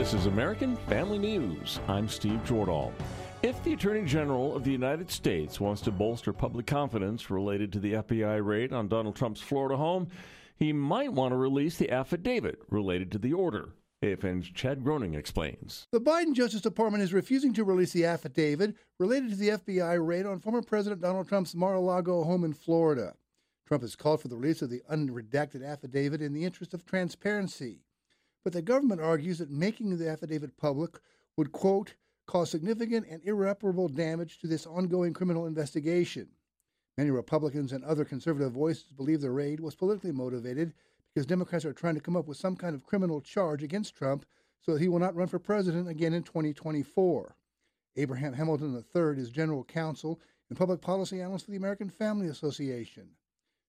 This 0.08 0.14
is 0.14 0.26
American 0.26 0.76
Family 0.76 1.18
News. 1.18 1.80
I'm 1.88 2.08
Steve 2.08 2.40
Jordahl. 2.46 2.92
If 3.42 3.62
the 3.64 3.72
Attorney 3.72 4.06
General 4.06 4.54
of 4.54 4.62
the 4.62 4.70
United 4.70 5.10
States 5.10 5.58
wants 5.58 5.82
to 5.82 5.90
bolster 5.90 6.32
public 6.32 6.66
confidence 6.66 7.28
related 7.28 7.72
to 7.72 7.80
the 7.80 7.94
FBI 7.94 8.42
raid 8.42 8.72
on 8.72 8.86
Donald 8.86 9.16
Trump's 9.16 9.40
Florida 9.40 9.76
home, 9.76 10.08
he 10.56 10.72
might 10.72 11.12
want 11.12 11.32
to 11.32 11.36
release 11.36 11.76
the 11.76 11.90
affidavit 11.90 12.60
related 12.70 13.10
to 13.12 13.18
the 13.18 13.32
order. 13.32 13.70
AFN's 14.02 14.48
Chad 14.50 14.84
Groening 14.84 15.14
explains. 15.14 15.88
The 15.90 16.00
Biden 16.00 16.32
Justice 16.32 16.60
Department 16.60 17.02
is 17.02 17.12
refusing 17.12 17.52
to 17.54 17.64
release 17.64 17.92
the 17.92 18.04
affidavit 18.04 18.76
related 19.00 19.30
to 19.30 19.36
the 19.36 19.48
FBI 19.48 20.06
raid 20.06 20.24
on 20.24 20.38
former 20.38 20.62
President 20.62 21.00
Donald 21.00 21.28
Trump's 21.28 21.54
Mar 21.54 21.74
a 21.74 21.80
Lago 21.80 22.22
home 22.22 22.44
in 22.44 22.52
Florida. 22.52 23.14
Trump 23.66 23.82
has 23.82 23.96
called 23.96 24.22
for 24.22 24.28
the 24.28 24.36
release 24.36 24.62
of 24.62 24.70
the 24.70 24.82
unredacted 24.88 25.66
affidavit 25.66 26.22
in 26.22 26.32
the 26.32 26.44
interest 26.44 26.74
of 26.74 26.86
transparency. 26.86 27.80
But 28.44 28.52
the 28.52 28.62
government 28.62 29.00
argues 29.00 29.38
that 29.38 29.50
making 29.50 29.98
the 29.98 30.08
affidavit 30.08 30.56
public 30.56 31.00
would, 31.36 31.50
quote, 31.50 31.94
cause 32.26 32.50
significant 32.50 33.06
and 33.10 33.20
irreparable 33.24 33.88
damage 33.88 34.38
to 34.38 34.46
this 34.46 34.64
ongoing 34.64 35.12
criminal 35.12 35.46
investigation. 35.46 36.28
Many 36.96 37.10
Republicans 37.10 37.72
and 37.72 37.84
other 37.84 38.04
conservative 38.04 38.52
voices 38.52 38.92
believe 38.92 39.20
the 39.20 39.30
raid 39.30 39.58
was 39.58 39.74
politically 39.74 40.12
motivated 40.12 40.72
because 41.14 41.26
Democrats 41.26 41.64
are 41.64 41.72
trying 41.72 41.94
to 41.94 42.00
come 42.00 42.16
up 42.16 42.28
with 42.28 42.36
some 42.36 42.56
kind 42.56 42.74
of 42.74 42.84
criminal 42.84 43.20
charge 43.20 43.62
against 43.62 43.94
Trump 43.94 44.24
so 44.60 44.72
that 44.72 44.82
he 44.82 44.88
will 44.88 44.98
not 44.98 45.14
run 45.14 45.28
for 45.28 45.38
president 45.38 45.88
again 45.88 46.12
in 46.12 46.22
2024. 46.22 47.36
Abraham 47.96 48.32
Hamilton 48.32 48.84
III 48.94 49.20
is 49.20 49.30
general 49.30 49.64
counsel 49.64 50.20
and 50.48 50.58
public 50.58 50.80
policy 50.80 51.20
analyst 51.20 51.44
for 51.44 51.50
the 51.50 51.56
American 51.56 51.90
Family 51.90 52.28
Association. 52.28 53.08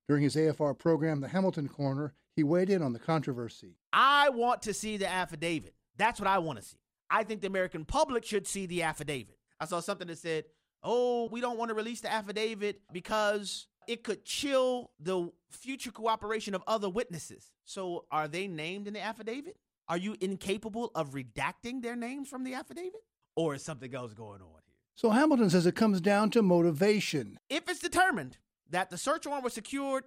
During 0.07 0.23
his 0.23 0.35
AFR 0.35 0.77
program, 0.77 1.21
The 1.21 1.27
Hamilton 1.27 1.67
Corner, 1.67 2.13
he 2.35 2.43
weighed 2.43 2.69
in 2.69 2.81
on 2.81 2.93
the 2.93 2.99
controversy. 2.99 3.75
I 3.93 4.29
want 4.29 4.61
to 4.63 4.73
see 4.73 4.97
the 4.97 5.07
affidavit. 5.09 5.75
That's 5.97 6.19
what 6.19 6.27
I 6.27 6.39
want 6.39 6.59
to 6.59 6.65
see. 6.65 6.77
I 7.09 7.23
think 7.23 7.41
the 7.41 7.47
American 7.47 7.85
public 7.85 8.23
should 8.23 8.47
see 8.47 8.65
the 8.65 8.83
affidavit. 8.83 9.37
I 9.59 9.65
saw 9.65 9.79
something 9.79 10.07
that 10.07 10.17
said, 10.17 10.45
oh, 10.83 11.27
we 11.31 11.41
don't 11.41 11.57
want 11.57 11.69
to 11.69 11.75
release 11.75 12.01
the 12.01 12.11
affidavit 12.11 12.81
because 12.93 13.67
it 13.89 14.03
could 14.03 14.23
chill 14.23 14.91
the 14.99 15.31
future 15.49 15.91
cooperation 15.91 16.53
of 16.53 16.63
other 16.67 16.87
witnesses. 16.87 17.51
So 17.65 18.05
are 18.11 18.27
they 18.27 18.47
named 18.47 18.87
in 18.87 18.93
the 18.93 19.01
affidavit? 19.01 19.57
Are 19.87 19.97
you 19.97 20.15
incapable 20.21 20.91
of 20.93 21.13
redacting 21.13 21.81
their 21.81 21.95
names 21.95 22.29
from 22.29 22.43
the 22.43 22.53
affidavit? 22.53 23.01
Or 23.35 23.55
is 23.55 23.63
something 23.63 23.93
else 23.95 24.13
going 24.13 24.41
on 24.41 24.61
here? 24.63 24.75
So 24.93 25.09
Hamilton 25.09 25.49
says 25.49 25.65
it 25.65 25.75
comes 25.75 26.01
down 26.01 26.29
to 26.31 26.43
motivation. 26.43 27.39
If 27.49 27.67
it's 27.67 27.79
determined 27.79 28.37
that 28.69 28.91
the 28.91 28.97
search 28.97 29.25
warrant 29.25 29.43
was 29.43 29.53
secured 29.53 30.03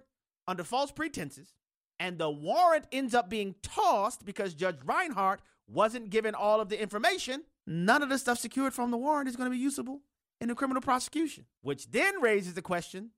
under 0.47 0.63
false 0.63 0.93
pretenses 0.93 1.53
and 1.99 2.17
the 2.17 2.29
warrant 2.29 2.85
ends 2.93 3.13
up 3.13 3.29
being 3.29 3.55
tossed 3.61 4.23
because 4.23 4.53
Judge 4.53 4.77
Reinhart 4.85 5.41
wasn't 5.67 6.09
given 6.09 6.35
all 6.35 6.61
of 6.61 6.69
the 6.69 6.81
information, 6.81 7.43
none 7.67 8.01
of 8.01 8.07
the 8.07 8.17
stuff 8.17 8.39
secured 8.39 8.73
from 8.73 8.91
the 8.91 8.97
warrant 8.97 9.27
is 9.27 9.35
going 9.35 9.49
to 9.49 9.55
be 9.55 9.61
usable 9.61 10.03
in 10.39 10.49
a 10.49 10.55
criminal 10.55 10.81
prosecution. 10.81 11.47
Which 11.61 11.91
then 11.91 12.21
raises 12.21 12.53
the 12.53 12.61
question 12.61 13.09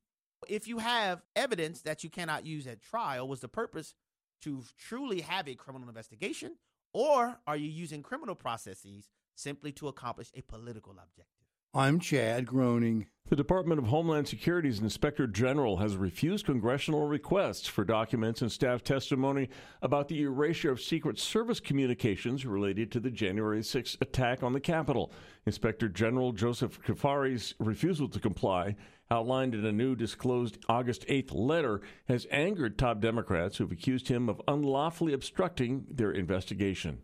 if 0.47 0.67
you 0.67 0.79
have 0.79 1.21
evidence 1.35 1.81
that 1.81 2.03
you 2.03 2.09
cannot 2.09 2.45
use 2.45 2.67
at 2.67 2.81
trial, 2.81 3.27
was 3.27 3.41
the 3.41 3.47
purpose 3.47 3.93
to 4.41 4.63
truly 4.77 5.21
have 5.21 5.47
a 5.47 5.55
criminal 5.55 5.87
investigation? 5.87 6.57
Or 6.93 7.39
are 7.45 7.57
you 7.57 7.69
using 7.69 8.03
criminal 8.03 8.35
processes 8.35 9.09
simply 9.35 9.71
to 9.73 9.87
accomplish 9.87 10.29
a 10.33 10.41
political 10.41 10.93
objective? 10.93 11.25
I'm 11.73 11.99
Chad 11.99 12.45
Groening. 12.45 13.07
The 13.27 13.35
Department 13.35 13.79
of 13.79 13.87
Homeland 13.87 14.29
Security's 14.29 14.79
Inspector 14.79 15.27
General 15.27 15.75
has 15.75 15.97
refused 15.97 16.45
congressional 16.45 17.05
requests 17.05 17.67
for 17.67 17.83
documents 17.83 18.41
and 18.41 18.49
staff 18.49 18.81
testimony 18.81 19.49
about 19.81 20.07
the 20.07 20.21
erasure 20.21 20.71
of 20.71 20.79
Secret 20.79 21.19
Service 21.19 21.59
communications 21.59 22.45
related 22.45 22.93
to 22.93 23.01
the 23.01 23.11
January 23.11 23.61
6 23.61 23.97
attack 23.99 24.41
on 24.41 24.53
the 24.53 24.59
Capitol. 24.61 25.11
Inspector 25.45 25.89
General 25.89 26.31
Joseph 26.31 26.81
Cuffari's 26.81 27.55
refusal 27.59 28.07
to 28.07 28.21
comply, 28.21 28.77
outlined 29.11 29.53
in 29.53 29.65
a 29.65 29.71
new 29.71 29.95
disclosed 29.95 30.57
August 30.67 31.05
8th 31.07 31.33
letter, 31.33 31.81
has 32.07 32.27
angered 32.31 32.77
top 32.77 32.99
Democrats 33.01 33.57
who've 33.57 33.71
accused 33.71 34.07
him 34.07 34.29
of 34.29 34.41
unlawfully 34.47 35.13
obstructing 35.13 35.85
their 35.89 36.11
investigation. 36.11 36.99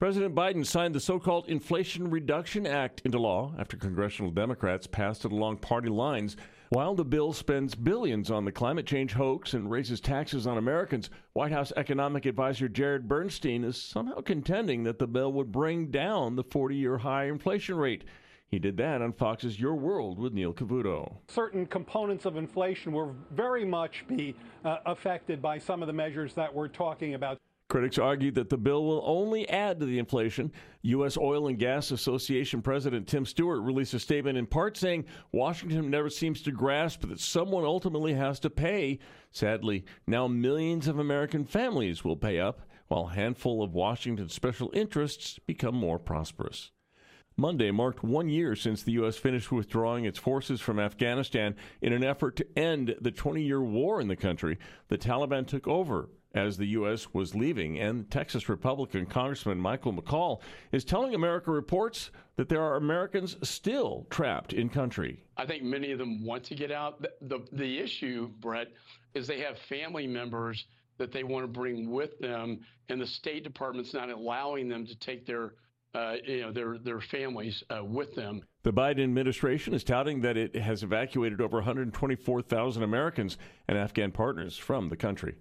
President 0.00 0.34
Biden 0.34 0.66
signed 0.66 0.94
the 0.94 1.00
so 1.00 1.20
called 1.20 1.48
Inflation 1.48 2.10
Reduction 2.10 2.66
Act 2.66 3.00
into 3.04 3.18
law 3.18 3.54
after 3.58 3.76
congressional 3.76 4.30
Democrats 4.30 4.86
passed 4.86 5.24
it 5.24 5.32
along 5.32 5.58
party 5.58 5.88
lines. 5.88 6.36
While 6.70 6.96
the 6.96 7.04
bill 7.04 7.32
spends 7.32 7.76
billions 7.76 8.30
on 8.30 8.44
the 8.44 8.50
climate 8.52 8.86
change 8.86 9.12
hoax 9.12 9.54
and 9.54 9.70
raises 9.70 10.00
taxes 10.00 10.46
on 10.46 10.58
Americans, 10.58 11.10
White 11.32 11.52
House 11.52 11.72
economic 11.76 12.26
advisor 12.26 12.68
Jared 12.68 13.06
Bernstein 13.06 13.62
is 13.62 13.80
somehow 13.80 14.20
contending 14.20 14.82
that 14.82 14.98
the 14.98 15.06
bill 15.06 15.32
would 15.32 15.52
bring 15.52 15.92
down 15.92 16.34
the 16.34 16.44
40 16.44 16.74
year 16.74 16.98
high 16.98 17.26
inflation 17.26 17.76
rate. 17.76 18.04
He 18.48 18.58
did 18.58 18.76
that 18.76 19.02
on 19.02 19.12
Fox's 19.12 19.58
Your 19.58 19.74
World 19.74 20.18
with 20.18 20.32
Neil 20.32 20.52
Cavuto. 20.52 21.16
certain 21.28 21.66
components 21.66 22.24
of 22.24 22.36
inflation 22.36 22.92
will 22.92 23.16
very 23.32 23.64
much 23.64 24.04
be 24.06 24.34
uh, 24.64 24.78
affected 24.86 25.42
by 25.42 25.58
some 25.58 25.82
of 25.82 25.88
the 25.88 25.92
measures 25.92 26.34
that 26.34 26.54
we're 26.54 26.68
talking 26.68 27.14
about. 27.14 27.40
Critics 27.68 27.98
argue 27.98 28.30
that 28.32 28.50
the 28.50 28.58
bill 28.58 28.84
will 28.84 29.02
only 29.04 29.48
add 29.48 29.80
to 29.80 29.86
the 29.86 29.98
inflation. 29.98 30.52
U.S. 30.82 31.16
Oil 31.16 31.48
and 31.48 31.58
Gas 31.58 31.90
Association 31.90 32.60
President 32.60 33.08
Tim 33.08 33.24
Stewart 33.24 33.62
released 33.62 33.94
a 33.94 33.98
statement 33.98 34.36
in 34.36 34.46
part 34.46 34.76
saying 34.76 35.06
Washington 35.32 35.90
never 35.90 36.10
seems 36.10 36.42
to 36.42 36.52
grasp 36.52 37.08
that 37.08 37.18
someone 37.18 37.64
ultimately 37.64 38.12
has 38.12 38.38
to 38.40 38.50
pay. 38.50 38.98
Sadly, 39.30 39.84
now 40.06 40.28
millions 40.28 40.86
of 40.86 40.98
American 40.98 41.44
families 41.44 42.04
will 42.04 42.16
pay 42.16 42.38
up, 42.38 42.60
while 42.88 43.08
a 43.08 43.14
handful 43.14 43.62
of 43.62 43.72
Washington's 43.72 44.34
special 44.34 44.70
interests 44.74 45.40
become 45.46 45.74
more 45.74 45.98
prosperous. 45.98 46.70
Monday 47.36 47.72
marked 47.72 48.04
one 48.04 48.28
year 48.28 48.54
since 48.54 48.82
the 48.82 48.92
U.S. 48.92 49.16
finished 49.16 49.50
withdrawing 49.50 50.04
its 50.04 50.18
forces 50.18 50.60
from 50.60 50.78
Afghanistan 50.78 51.56
in 51.82 51.92
an 51.92 52.04
effort 52.04 52.36
to 52.36 52.58
end 52.58 52.94
the 53.00 53.10
20 53.10 53.42
year 53.42 53.60
war 53.60 54.00
in 54.00 54.06
the 54.06 54.16
country. 54.16 54.56
The 54.88 54.98
Taliban 54.98 55.46
took 55.46 55.66
over 55.66 56.08
as 56.34 56.56
the 56.56 56.66
U.S. 56.66 57.12
was 57.12 57.34
leaving, 57.34 57.78
and 57.78 58.10
Texas 58.10 58.48
Republican 58.48 59.06
Congressman 59.06 59.58
Michael 59.58 59.92
McCaul 59.92 60.40
is 60.72 60.84
telling 60.84 61.14
America 61.14 61.50
Reports 61.50 62.10
that 62.36 62.48
there 62.48 62.62
are 62.62 62.76
Americans 62.76 63.36
still 63.42 64.06
trapped 64.10 64.52
in 64.52 64.68
country. 64.68 65.22
I 65.36 65.46
think 65.46 65.62
many 65.62 65.92
of 65.92 65.98
them 65.98 66.24
want 66.24 66.44
to 66.44 66.54
get 66.54 66.70
out. 66.72 67.02
The, 67.02 67.10
the, 67.22 67.38
the 67.52 67.78
issue, 67.78 68.30
Brett, 68.40 68.68
is 69.14 69.26
they 69.26 69.40
have 69.40 69.58
family 69.58 70.06
members 70.06 70.66
that 70.98 71.12
they 71.12 71.24
want 71.24 71.44
to 71.44 71.48
bring 71.48 71.90
with 71.90 72.18
them, 72.20 72.60
and 72.88 73.00
the 73.00 73.06
State 73.06 73.44
Department's 73.44 73.94
not 73.94 74.10
allowing 74.10 74.68
them 74.68 74.86
to 74.86 74.94
take 74.96 75.26
their 75.26 75.54
uh, 75.94 76.16
you 76.26 76.42
know 76.42 76.52
their 76.52 76.78
their 76.78 77.00
families 77.00 77.62
uh, 77.70 77.84
with 77.84 78.14
them. 78.14 78.42
The 78.62 78.72
Biden 78.72 79.04
administration 79.04 79.74
is 79.74 79.84
touting 79.84 80.20
that 80.22 80.36
it 80.36 80.56
has 80.56 80.82
evacuated 80.82 81.40
over 81.40 81.58
124,000 81.58 82.82
Americans 82.82 83.38
and 83.68 83.76
Afghan 83.76 84.10
partners 84.10 84.56
from 84.56 84.88
the 84.88 84.96
country. 84.96 85.34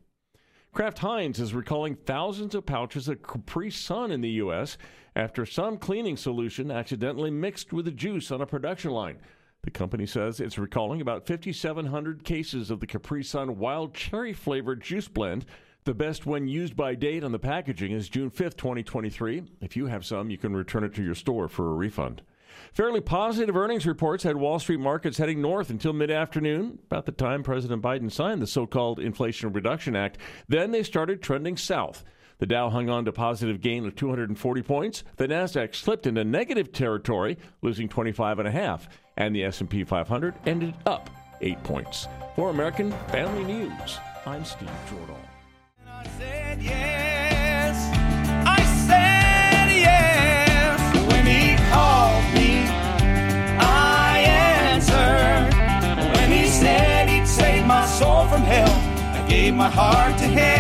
Kraft 0.74 1.00
Heinz 1.00 1.40
is 1.40 1.54
recalling 1.54 1.96
thousands 1.96 2.56
of 2.56 2.66
pouches 2.66 3.08
of 3.08 3.22
Capri 3.22 3.70
Sun 3.70 4.12
in 4.12 4.22
the 4.22 4.30
U.S. 4.32 4.78
after 5.16 5.46
some 5.46 5.78
cleaning 5.78 6.18
solution 6.18 6.72
accidentally 6.72 7.30
mixed 7.30 7.72
with 7.72 7.86
the 7.86 7.92
juice 7.92 8.32
on 8.32 8.42
a 8.42 8.48
production 8.48 8.92
line. 8.92 9.18
The 9.62 9.72
company 9.72 10.06
says 10.06 10.40
it's 10.40 10.58
recalling 10.58 11.00
about 11.00 11.28
5,700 11.28 12.26
cases 12.26 12.70
of 12.70 12.80
the 12.80 12.88
Capri 12.88 13.24
Sun 13.24 13.60
wild 13.60 13.94
cherry 13.94 14.34
flavored 14.34 14.82
juice 14.82 15.08
blend. 15.08 15.46
The 15.86 15.94
best 15.94 16.26
when 16.26 16.48
used 16.48 16.78
by 16.78 16.96
date 16.96 17.26
on 17.26 17.34
the 17.34 17.40
packaging 17.40 17.92
is 17.92 18.08
June 18.08 18.32
5th, 18.32 18.56
2023. 18.56 19.44
If 19.60 19.76
you 19.76 19.88
have 19.88 20.06
some, 20.06 20.30
you 20.30 20.38
can 20.38 20.56
return 20.56 20.86
it 20.86 20.94
to 20.96 21.04
your 21.04 21.14
store 21.14 21.50
for 21.50 21.72
a 21.72 21.74
refund. 21.74 22.22
Fairly 22.72 23.02
positive 23.02 23.58
earnings 23.58 23.86
reports 23.86 24.24
had 24.24 24.38
Wall 24.38 24.60
Street 24.60 24.80
markets 24.80 25.18
heading 25.18 25.42
north 25.42 25.70
until 25.70 25.92
mid 25.92 26.10
afternoon, 26.10 26.80
about 26.86 27.06
the 27.06 27.12
time 27.12 27.44
President 27.44 27.82
Biden 27.82 28.10
signed 28.10 28.42
the 28.42 28.48
so 28.48 28.66
called 28.66 29.02
Inflation 29.02 29.52
Reduction 29.52 29.94
Act. 29.94 30.18
Then 30.48 30.72
they 30.72 30.84
started 30.84 31.22
trending 31.22 31.58
south. 31.58 32.06
The 32.38 32.46
Dow 32.46 32.70
hung 32.70 32.90
on 32.90 33.04
to 33.04 33.12
positive 33.12 33.60
gain 33.60 33.86
of 33.86 33.96
240 33.96 34.62
points. 34.62 35.04
The 35.18 35.28
Nasdaq 35.28 35.76
slipped 35.76 36.08
into 36.08 36.24
negative 36.24 36.72
territory, 36.72 37.38
losing 37.62 37.90
25 37.90 38.40
and 38.40 38.48
a 38.48 38.52
half, 38.52 38.88
and 39.18 39.36
the 39.36 39.44
S&P 39.44 39.84
500 39.84 40.34
ended 40.46 40.76
up 40.86 41.10
8 41.42 41.62
points. 41.64 42.08
For 42.38 42.52
American 42.52 42.92
Family 43.10 43.44
News, 43.44 43.98
I'm 44.26 44.46
Steve 44.46 44.70
Jordahl. 44.90 45.33
My 59.64 59.70
heart 59.70 60.18
to 60.18 60.26
him. 60.26 60.53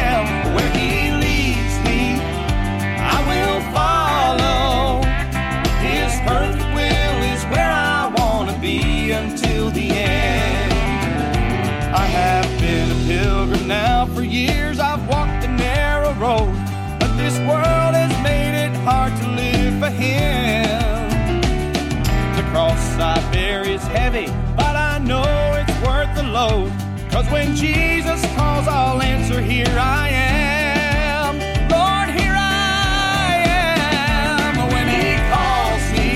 When 27.34 27.56
Jesus 27.56 28.22
calls, 28.36 28.68
I'll 28.68 29.02
answer, 29.02 29.42
Here 29.42 29.76
I 29.76 30.10
am. 30.10 31.40
Lord, 31.68 32.10
here 32.18 32.36
I 32.38 33.42
am. 33.50 34.56
When 34.74 34.88
He 34.88 35.18
calls 35.34 35.84
me, 35.98 36.10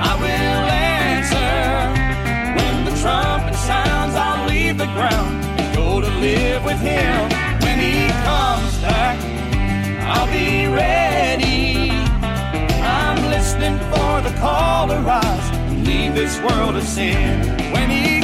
I 0.00 0.12
will 0.24 0.64
answer. 0.72 1.52
When 2.56 2.84
the 2.86 2.94
trumpet 3.02 3.54
sounds, 3.56 4.14
I'll 4.14 4.48
leave 4.48 4.78
the 4.78 4.86
ground 4.96 5.44
and 5.60 5.76
go 5.76 6.00
to 6.00 6.08
live 6.08 6.64
with 6.64 6.80
Him. 6.80 7.28
When 7.60 7.78
He 7.78 8.08
comes 8.24 8.78
back, 8.78 9.18
I'll 10.00 10.32
be 10.32 10.66
ready. 10.66 11.90
I'm 12.80 13.22
listening 13.28 13.78
for 13.90 14.22
the 14.22 14.34
call 14.40 14.88
to 14.88 14.96
rise 15.00 15.50
and 15.68 15.86
leave 15.86 16.14
this 16.14 16.40
world 16.40 16.74
of 16.74 16.84
sin. 16.84 17.46
When 17.70 17.90
He 17.90 18.15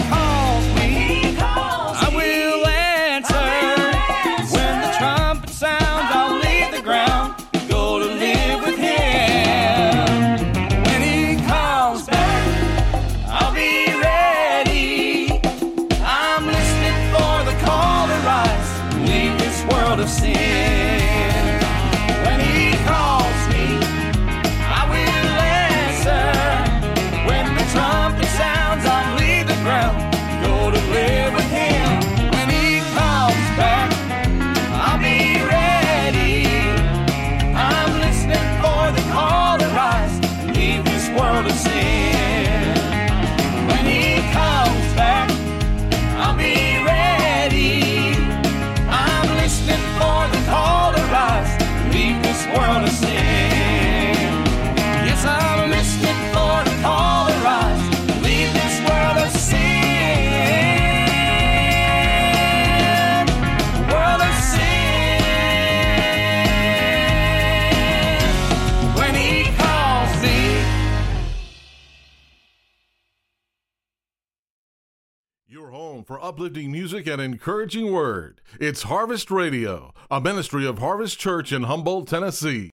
Your 75.53 75.69
home 75.69 76.03
for 76.03 76.19
uplifting 76.24 76.73
music 76.73 77.07
and 77.07 77.20
encouraging 77.20 77.93
word. 77.93 78.41
It's 78.59 78.85
Harvest 78.85 79.31
Radio, 79.31 79.93
a 80.11 80.19
ministry 80.19 80.66
of 80.66 80.79
Harvest 80.79 81.19
Church 81.19 81.53
in 81.53 81.65
Humboldt, 81.65 82.09
Tennessee. 82.09 82.70